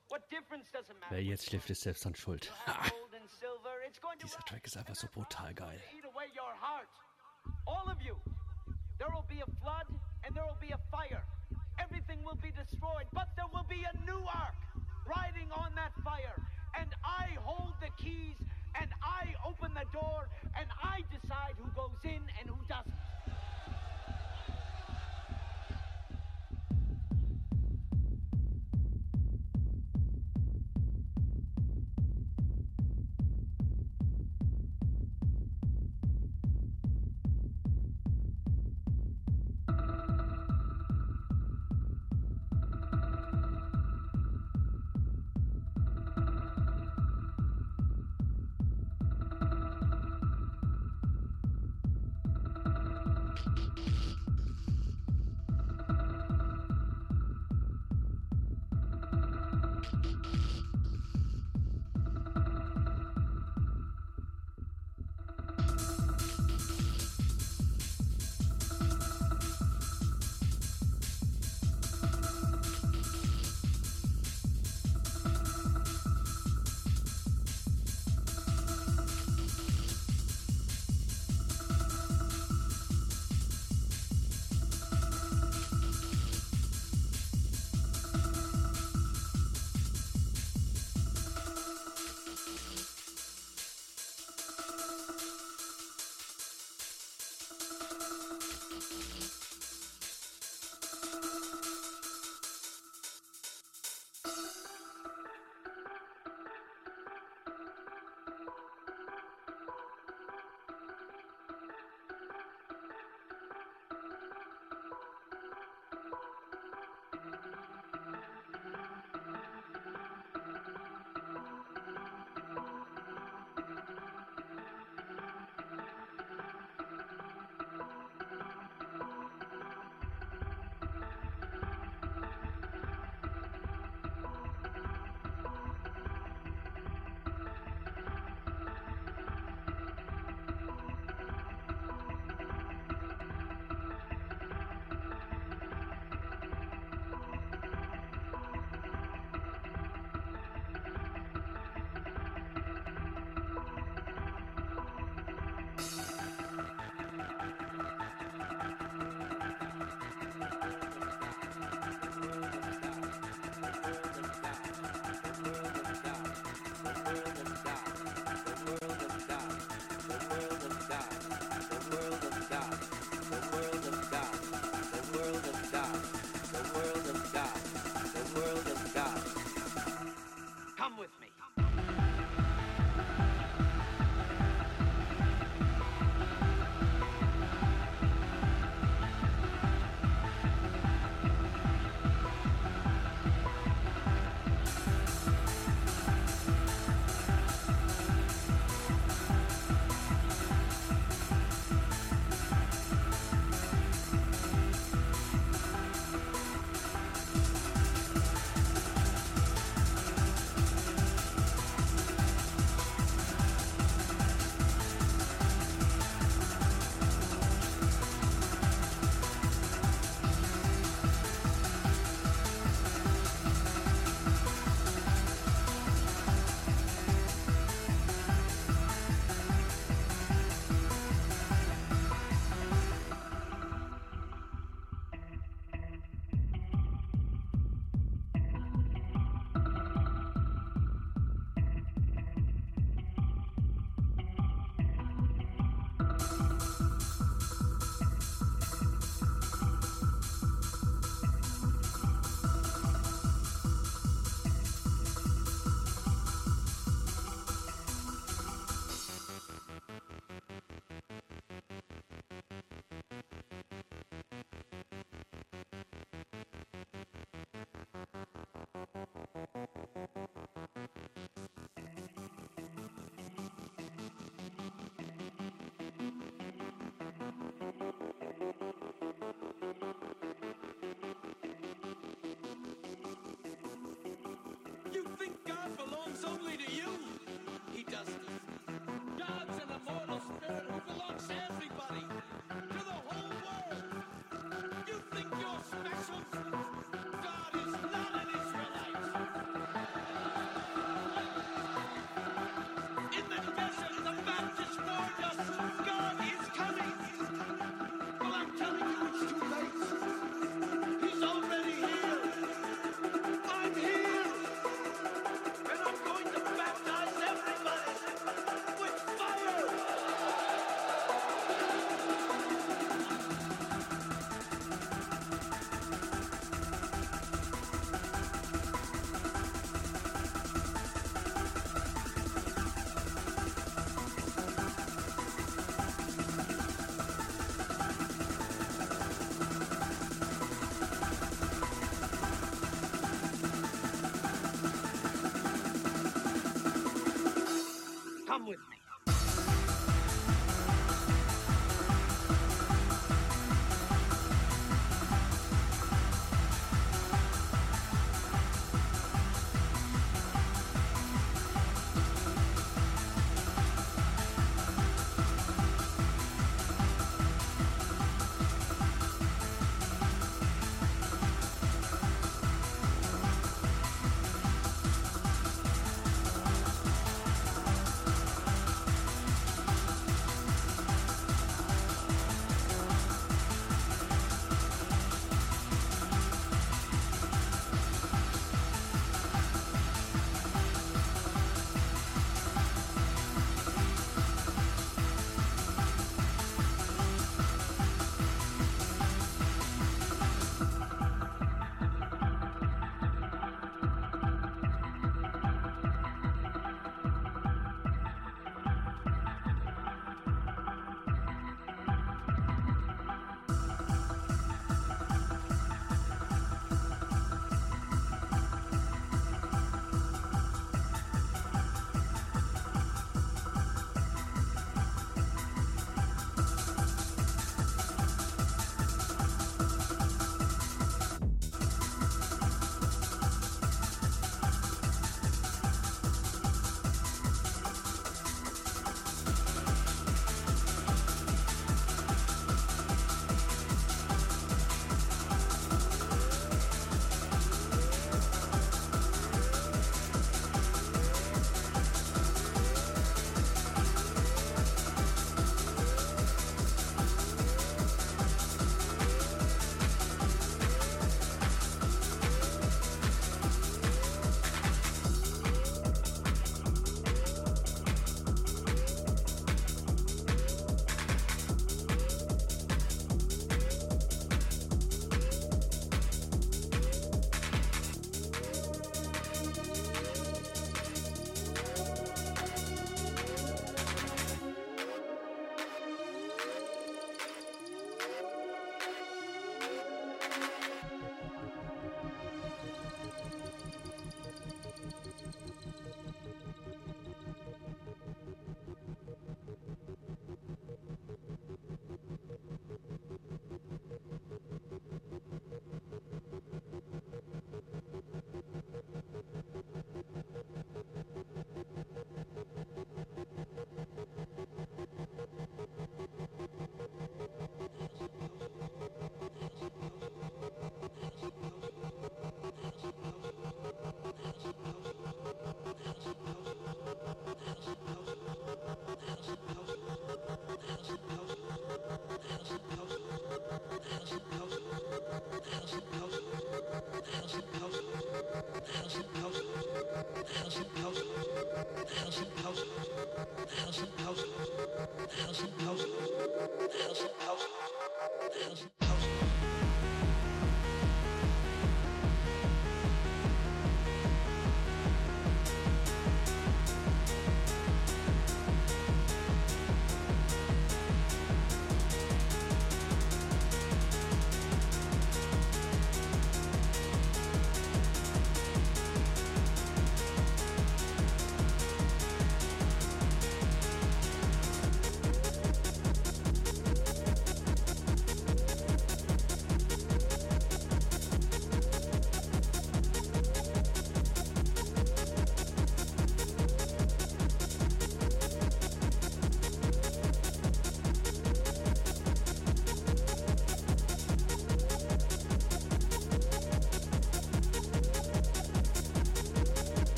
[1.11, 2.51] Wer jetzt schläft, ist selbst an Schuld.
[2.67, 2.85] Ha.
[4.23, 5.79] Dieser Track ist einfach so brutal geil.
[7.67, 8.17] All of you.
[8.99, 9.87] There will be a flood
[10.25, 11.23] and there will be a fire.
[11.79, 14.57] Everything will be destroyed, but there will be a new ark
[15.07, 16.41] riding on that fire.
[16.81, 18.37] And I hold the keys
[18.83, 20.29] and I open the door
[20.59, 23.16] and I decide who goes in and who doesn't.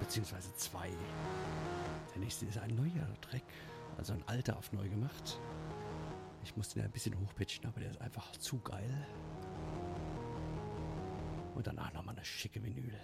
[0.00, 0.90] Beziehungsweise zwei.
[2.14, 3.44] Der nächste ist ein neuer Track,
[3.96, 5.38] also ein alter auf neu gemacht.
[6.44, 9.06] Ich musste den ein bisschen hochpitchen, aber der ist einfach zu geil.
[11.54, 12.98] Und danach nochmal eine schicke Vinyl.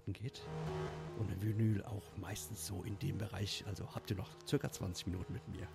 [0.00, 0.42] Minuten geht
[1.18, 5.06] und ein Vinyl auch meistens so in dem Bereich, also habt ihr noch circa 20
[5.06, 5.68] Minuten mit mir.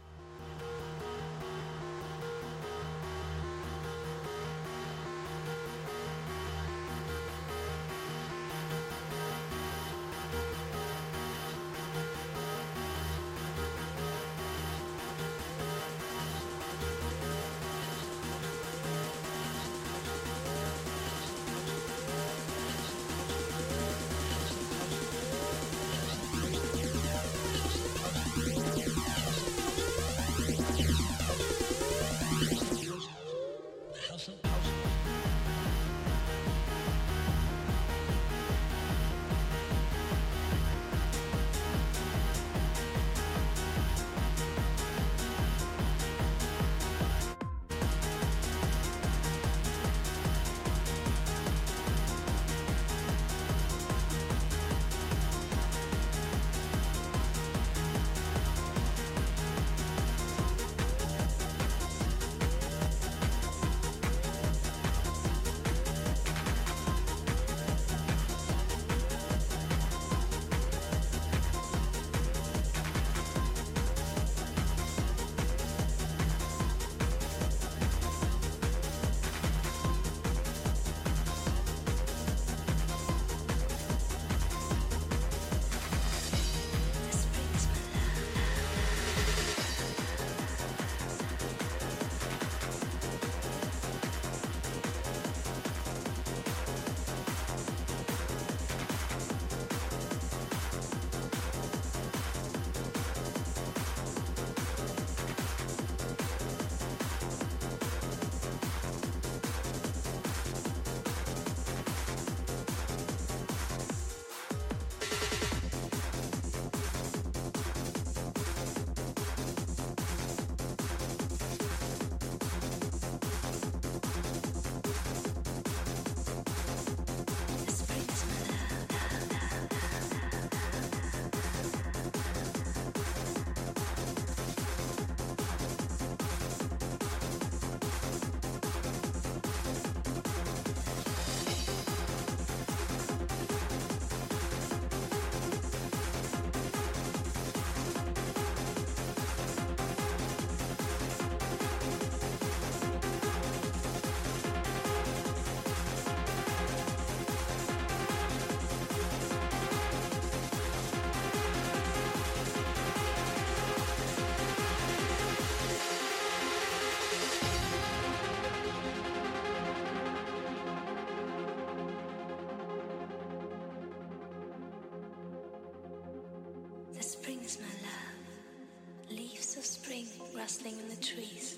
[180.46, 181.58] Rustling in the trees.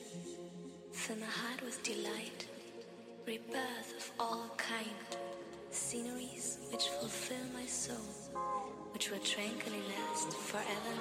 [0.94, 2.46] Fill my heart with delight,
[3.26, 5.12] rebirth of all kind,
[5.72, 8.08] sceneries which fulfill my soul,
[8.94, 10.96] which will tranquilly last forever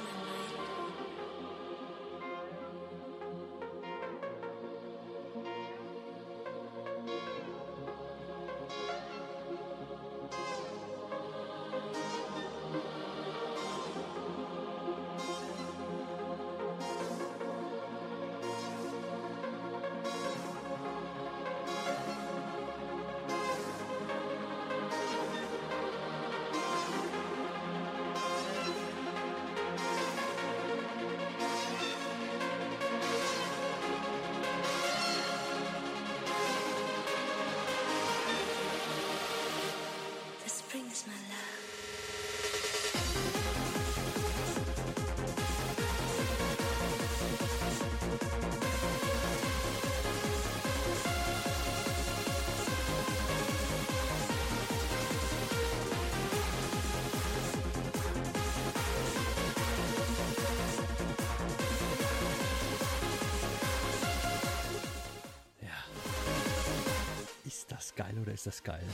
[68.36, 68.84] ist das geil?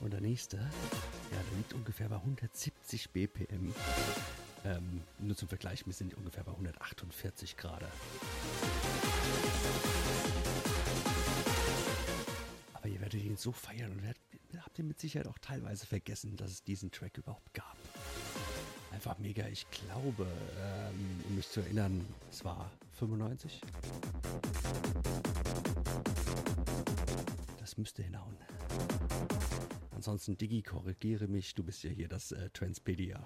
[0.00, 0.62] Und der nächste, ja,
[1.30, 3.74] der liegt ungefähr bei 170 BPM.
[4.64, 7.84] Ähm, nur zum Vergleich, wir sind ungefähr bei 148 Grad.
[12.72, 14.22] Aber ihr werdet ihn so feiern und werdet,
[14.64, 17.76] habt ihr mit Sicherheit auch teilweise vergessen, dass es diesen Track überhaupt gab.
[18.92, 19.46] Einfach mega.
[19.48, 20.26] Ich glaube,
[20.58, 23.60] ähm, um mich zu erinnern, es war 95.
[27.58, 28.36] Das müsste hinhauen.
[30.04, 31.54] Ansonsten, Digi, korrigiere mich.
[31.54, 33.24] Du bist ja hier das äh, Transpedia.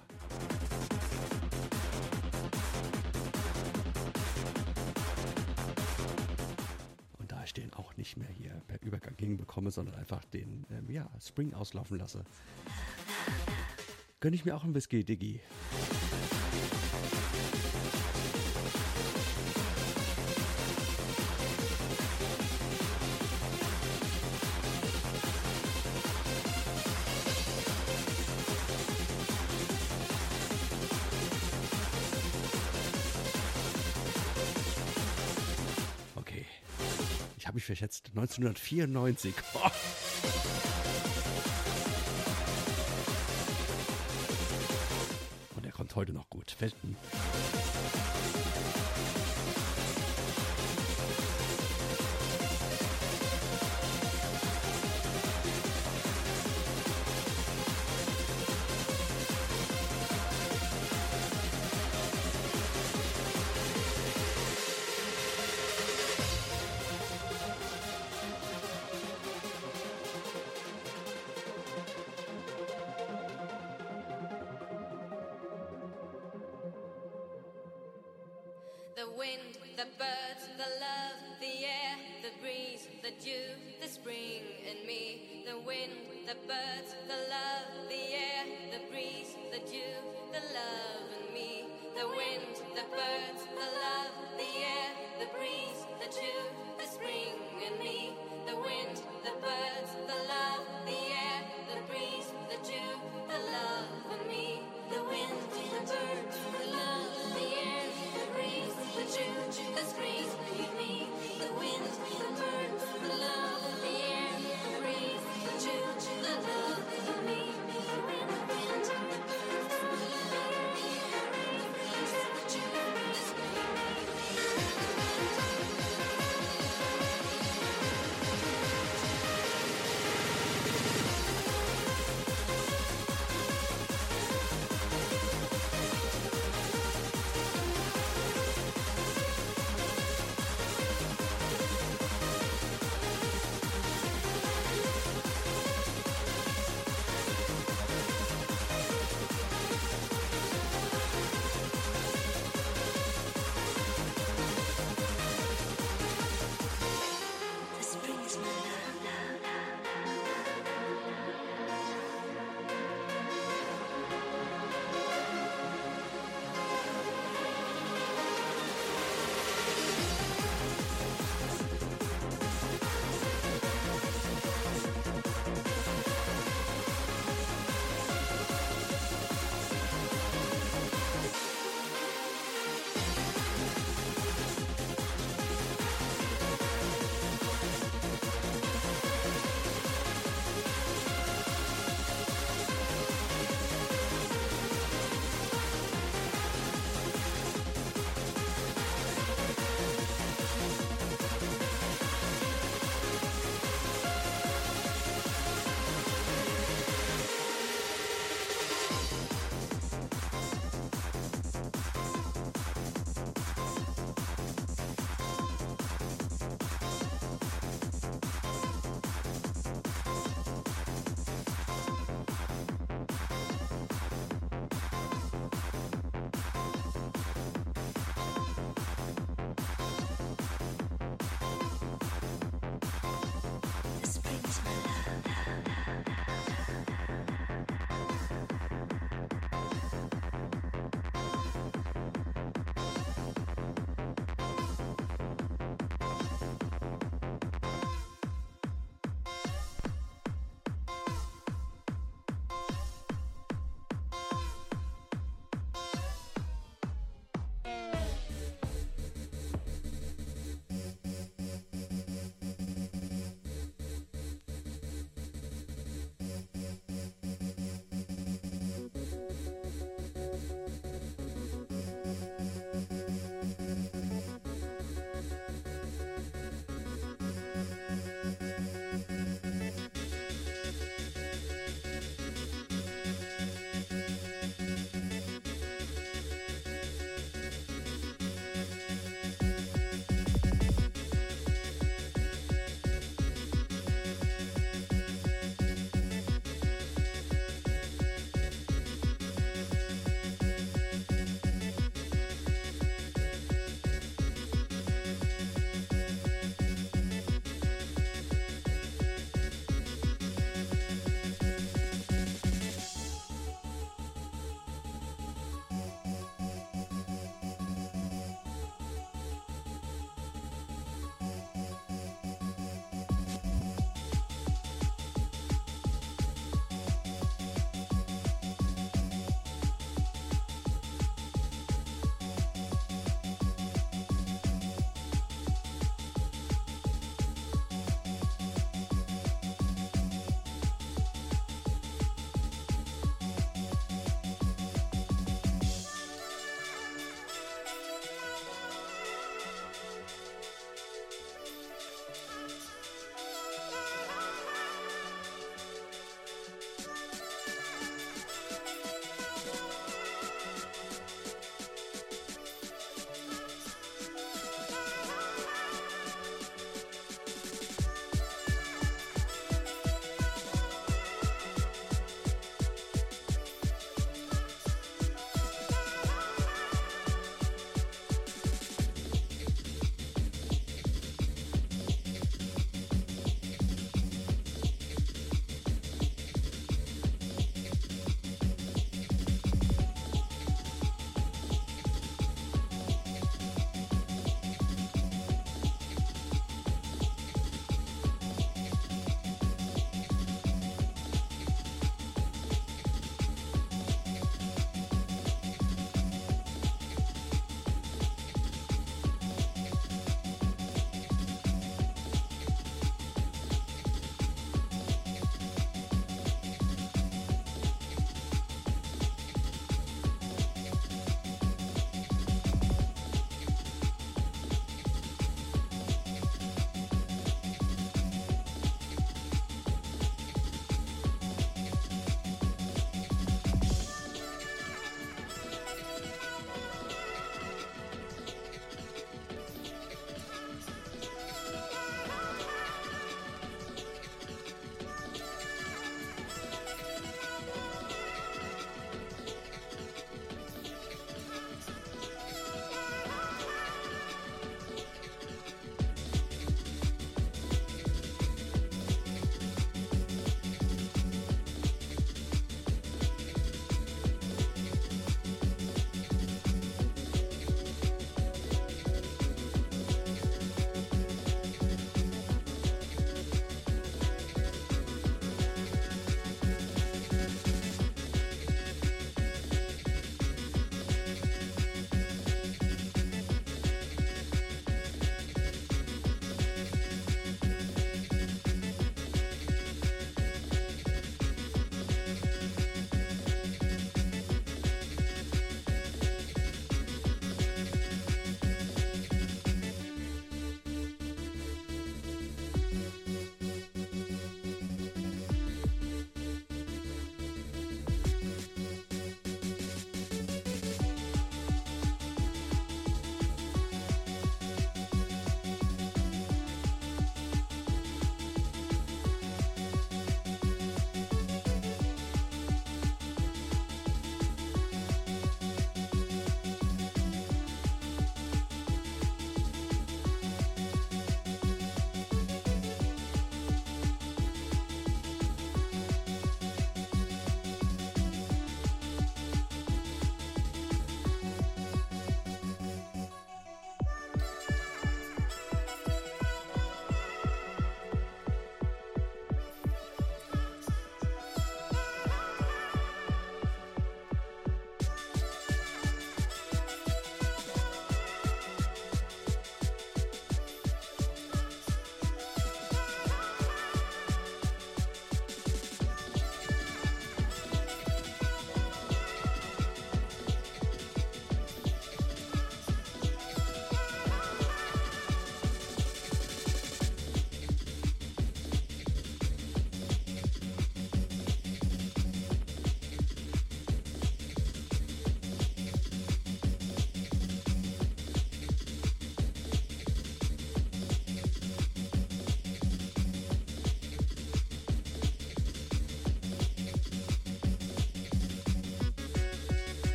[7.18, 10.90] Und da ich den auch nicht mehr hier per Übergang hinbekomme, sondern einfach den ähm,
[10.90, 12.24] ja, Spring auslaufen lasse,
[14.20, 15.40] gönne ich mir auch ein Whisky, Diggi.
[37.76, 38.10] Verschätzt.
[38.14, 39.34] 1994.
[39.54, 39.70] Oh.
[45.56, 46.56] Und er kommt heute noch gut.
[46.58, 46.96] Welten.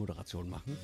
[0.00, 0.78] Abmoderation machen.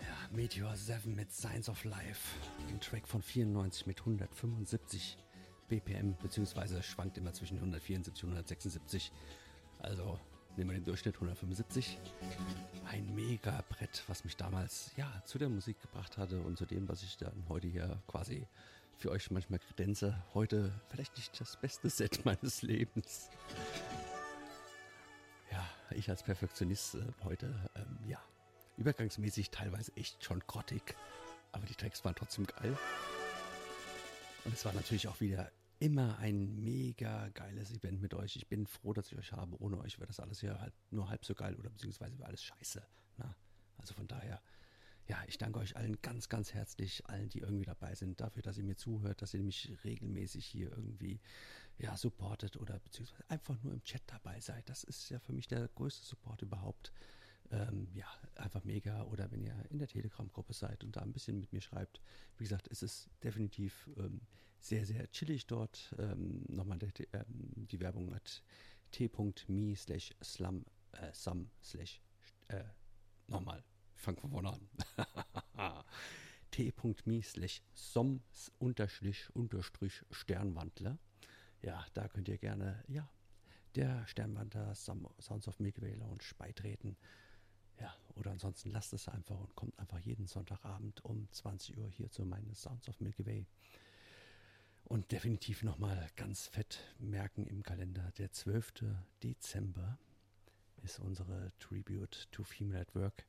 [0.00, 2.36] Ja, Meteor 7 mit Signs of Life.
[2.68, 5.16] Ein Track von 94 mit 175
[5.68, 9.10] BPM, beziehungsweise schwankt immer zwischen 174 und 176.
[9.78, 10.20] Also
[10.58, 11.96] nehmen wir den Durchschnitt 175.
[12.84, 16.86] Ein mega Brett, was mich damals ja zu der Musik gebracht hatte und zu dem,
[16.86, 18.46] was ich dann heute hier quasi
[18.96, 20.22] für euch manchmal kredenze.
[20.34, 23.30] Heute vielleicht nicht das beste Set meines Lebens.
[25.50, 28.22] Ja, ich als Perfektionist äh, heute, ähm, ja,
[28.76, 30.96] übergangsmäßig teilweise echt schon grottig.
[31.52, 32.76] Aber die Tracks waren trotzdem geil.
[34.44, 38.36] Und es war natürlich auch wieder immer ein mega geiles Event mit euch.
[38.36, 39.60] Ich bin froh, dass ich euch habe.
[39.60, 42.44] Ohne euch wäre das alles hier halt nur halb so geil oder beziehungsweise wäre alles
[42.44, 42.86] scheiße.
[43.16, 43.34] Na?
[43.78, 44.40] Also von daher,
[45.06, 48.58] ja, ich danke euch allen ganz, ganz herzlich, allen, die irgendwie dabei sind, dafür, dass
[48.58, 51.20] ihr mir zuhört, dass ihr mich regelmäßig hier irgendwie,
[51.78, 54.68] ja, supportet oder beziehungsweise einfach nur im Chat dabei seid.
[54.68, 56.92] Das ist ja für mich der größte Support überhaupt.
[57.50, 58.06] Ähm, ja,
[58.36, 59.02] einfach mega.
[59.04, 62.00] Oder wenn ihr in der Telegram-Gruppe seid und da ein bisschen mit mir schreibt.
[62.38, 64.20] Wie gesagt, es ist definitiv ähm,
[64.60, 65.94] sehr, sehr chillig dort.
[65.98, 68.42] Ähm, nochmal die, ähm, die Werbung hat
[68.92, 72.00] t.me slash slum äh, sum slash
[72.48, 72.64] äh,
[73.26, 73.64] nochmal,
[74.02, 75.84] ich fange von vorne an.
[76.50, 78.20] t.me slash som
[78.58, 80.98] unterstrich unterstrich Sternwandler.
[81.62, 83.08] Ja, da könnt ihr gerne, ja,
[83.76, 86.96] der Sternwandler Sounds of Milky Way Lounge beitreten.
[87.80, 92.10] Ja, oder ansonsten lasst es einfach und kommt einfach jeden Sonntagabend um 20 Uhr hier
[92.10, 93.46] zu meinen Sounds of Milky Way.
[94.82, 98.82] Und definitiv nochmal ganz fett merken im Kalender, der 12.
[99.22, 99.96] Dezember
[100.82, 103.26] ist unsere Tribute to Female at Work.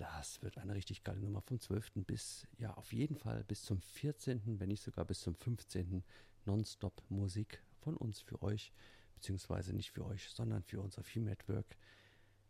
[0.00, 2.06] Das wird eine richtig geile Nummer vom 12.
[2.06, 6.02] bis, ja, auf jeden Fall bis zum 14., wenn nicht sogar bis zum 15.
[6.46, 8.72] Nonstop Musik von uns für euch,
[9.14, 11.76] beziehungsweise nicht für euch, sondern für unser Female at Work,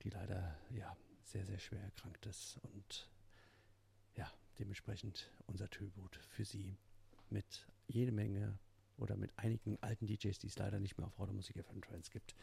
[0.03, 3.11] die leider, ja, sehr, sehr schwer erkrankt ist und
[4.15, 6.77] ja, dementsprechend unser Tribut für sie
[7.31, 8.61] mit jede Menge
[8.97, 12.37] oder mit einigen alten DJs, die es leider nicht mehr auf Automusik FM Trends gibt.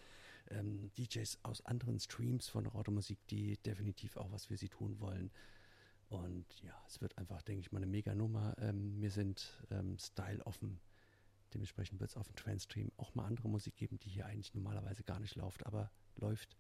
[0.51, 5.31] Ähm, DJs aus anderen Streams von Automusik, die definitiv auch was für sie tun wollen.
[6.09, 8.55] Und ja, es wird einfach, denke ich mal, eine mega Nummer.
[8.59, 10.79] Ähm, wir sind ähm, Style offen.
[11.53, 15.03] Dementsprechend wird es auf dem Trans-Stream auch mal andere Musik geben, die hier eigentlich normalerweise
[15.03, 16.57] gar nicht läuft, aber läuft.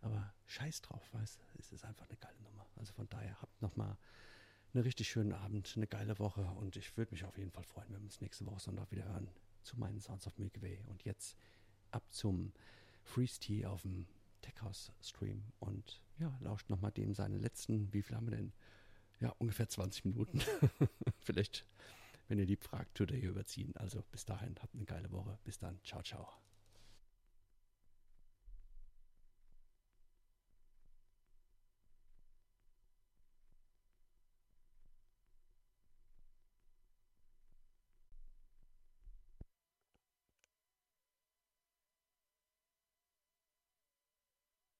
[0.00, 2.66] Aber scheiß drauf, weißt du, es ist einfach eine geile Nummer.
[2.76, 3.96] Also von daher habt nochmal
[4.74, 7.88] einen richtig schönen Abend, eine geile Woche und ich würde mich auf jeden Fall freuen,
[7.90, 9.28] wenn wir uns nächste Woche Sonntag wieder hören
[9.62, 10.82] zu meinen Sounds of Milky Way.
[10.88, 11.36] Und jetzt
[11.90, 12.52] ab zum
[13.02, 14.06] Freeze Tea auf dem
[14.40, 18.52] Tech House Stream und ja, lauscht nochmal dem seine letzten, wie viel haben wir denn?
[19.20, 20.40] Ja, ungefähr 20 Minuten.
[21.20, 21.64] Vielleicht,
[22.28, 23.72] wenn ihr lieb fragt, tut er hier überziehen.
[23.76, 25.38] Also bis dahin, habt eine geile Woche.
[25.44, 25.78] Bis dann.
[25.84, 26.28] Ciao, ciao.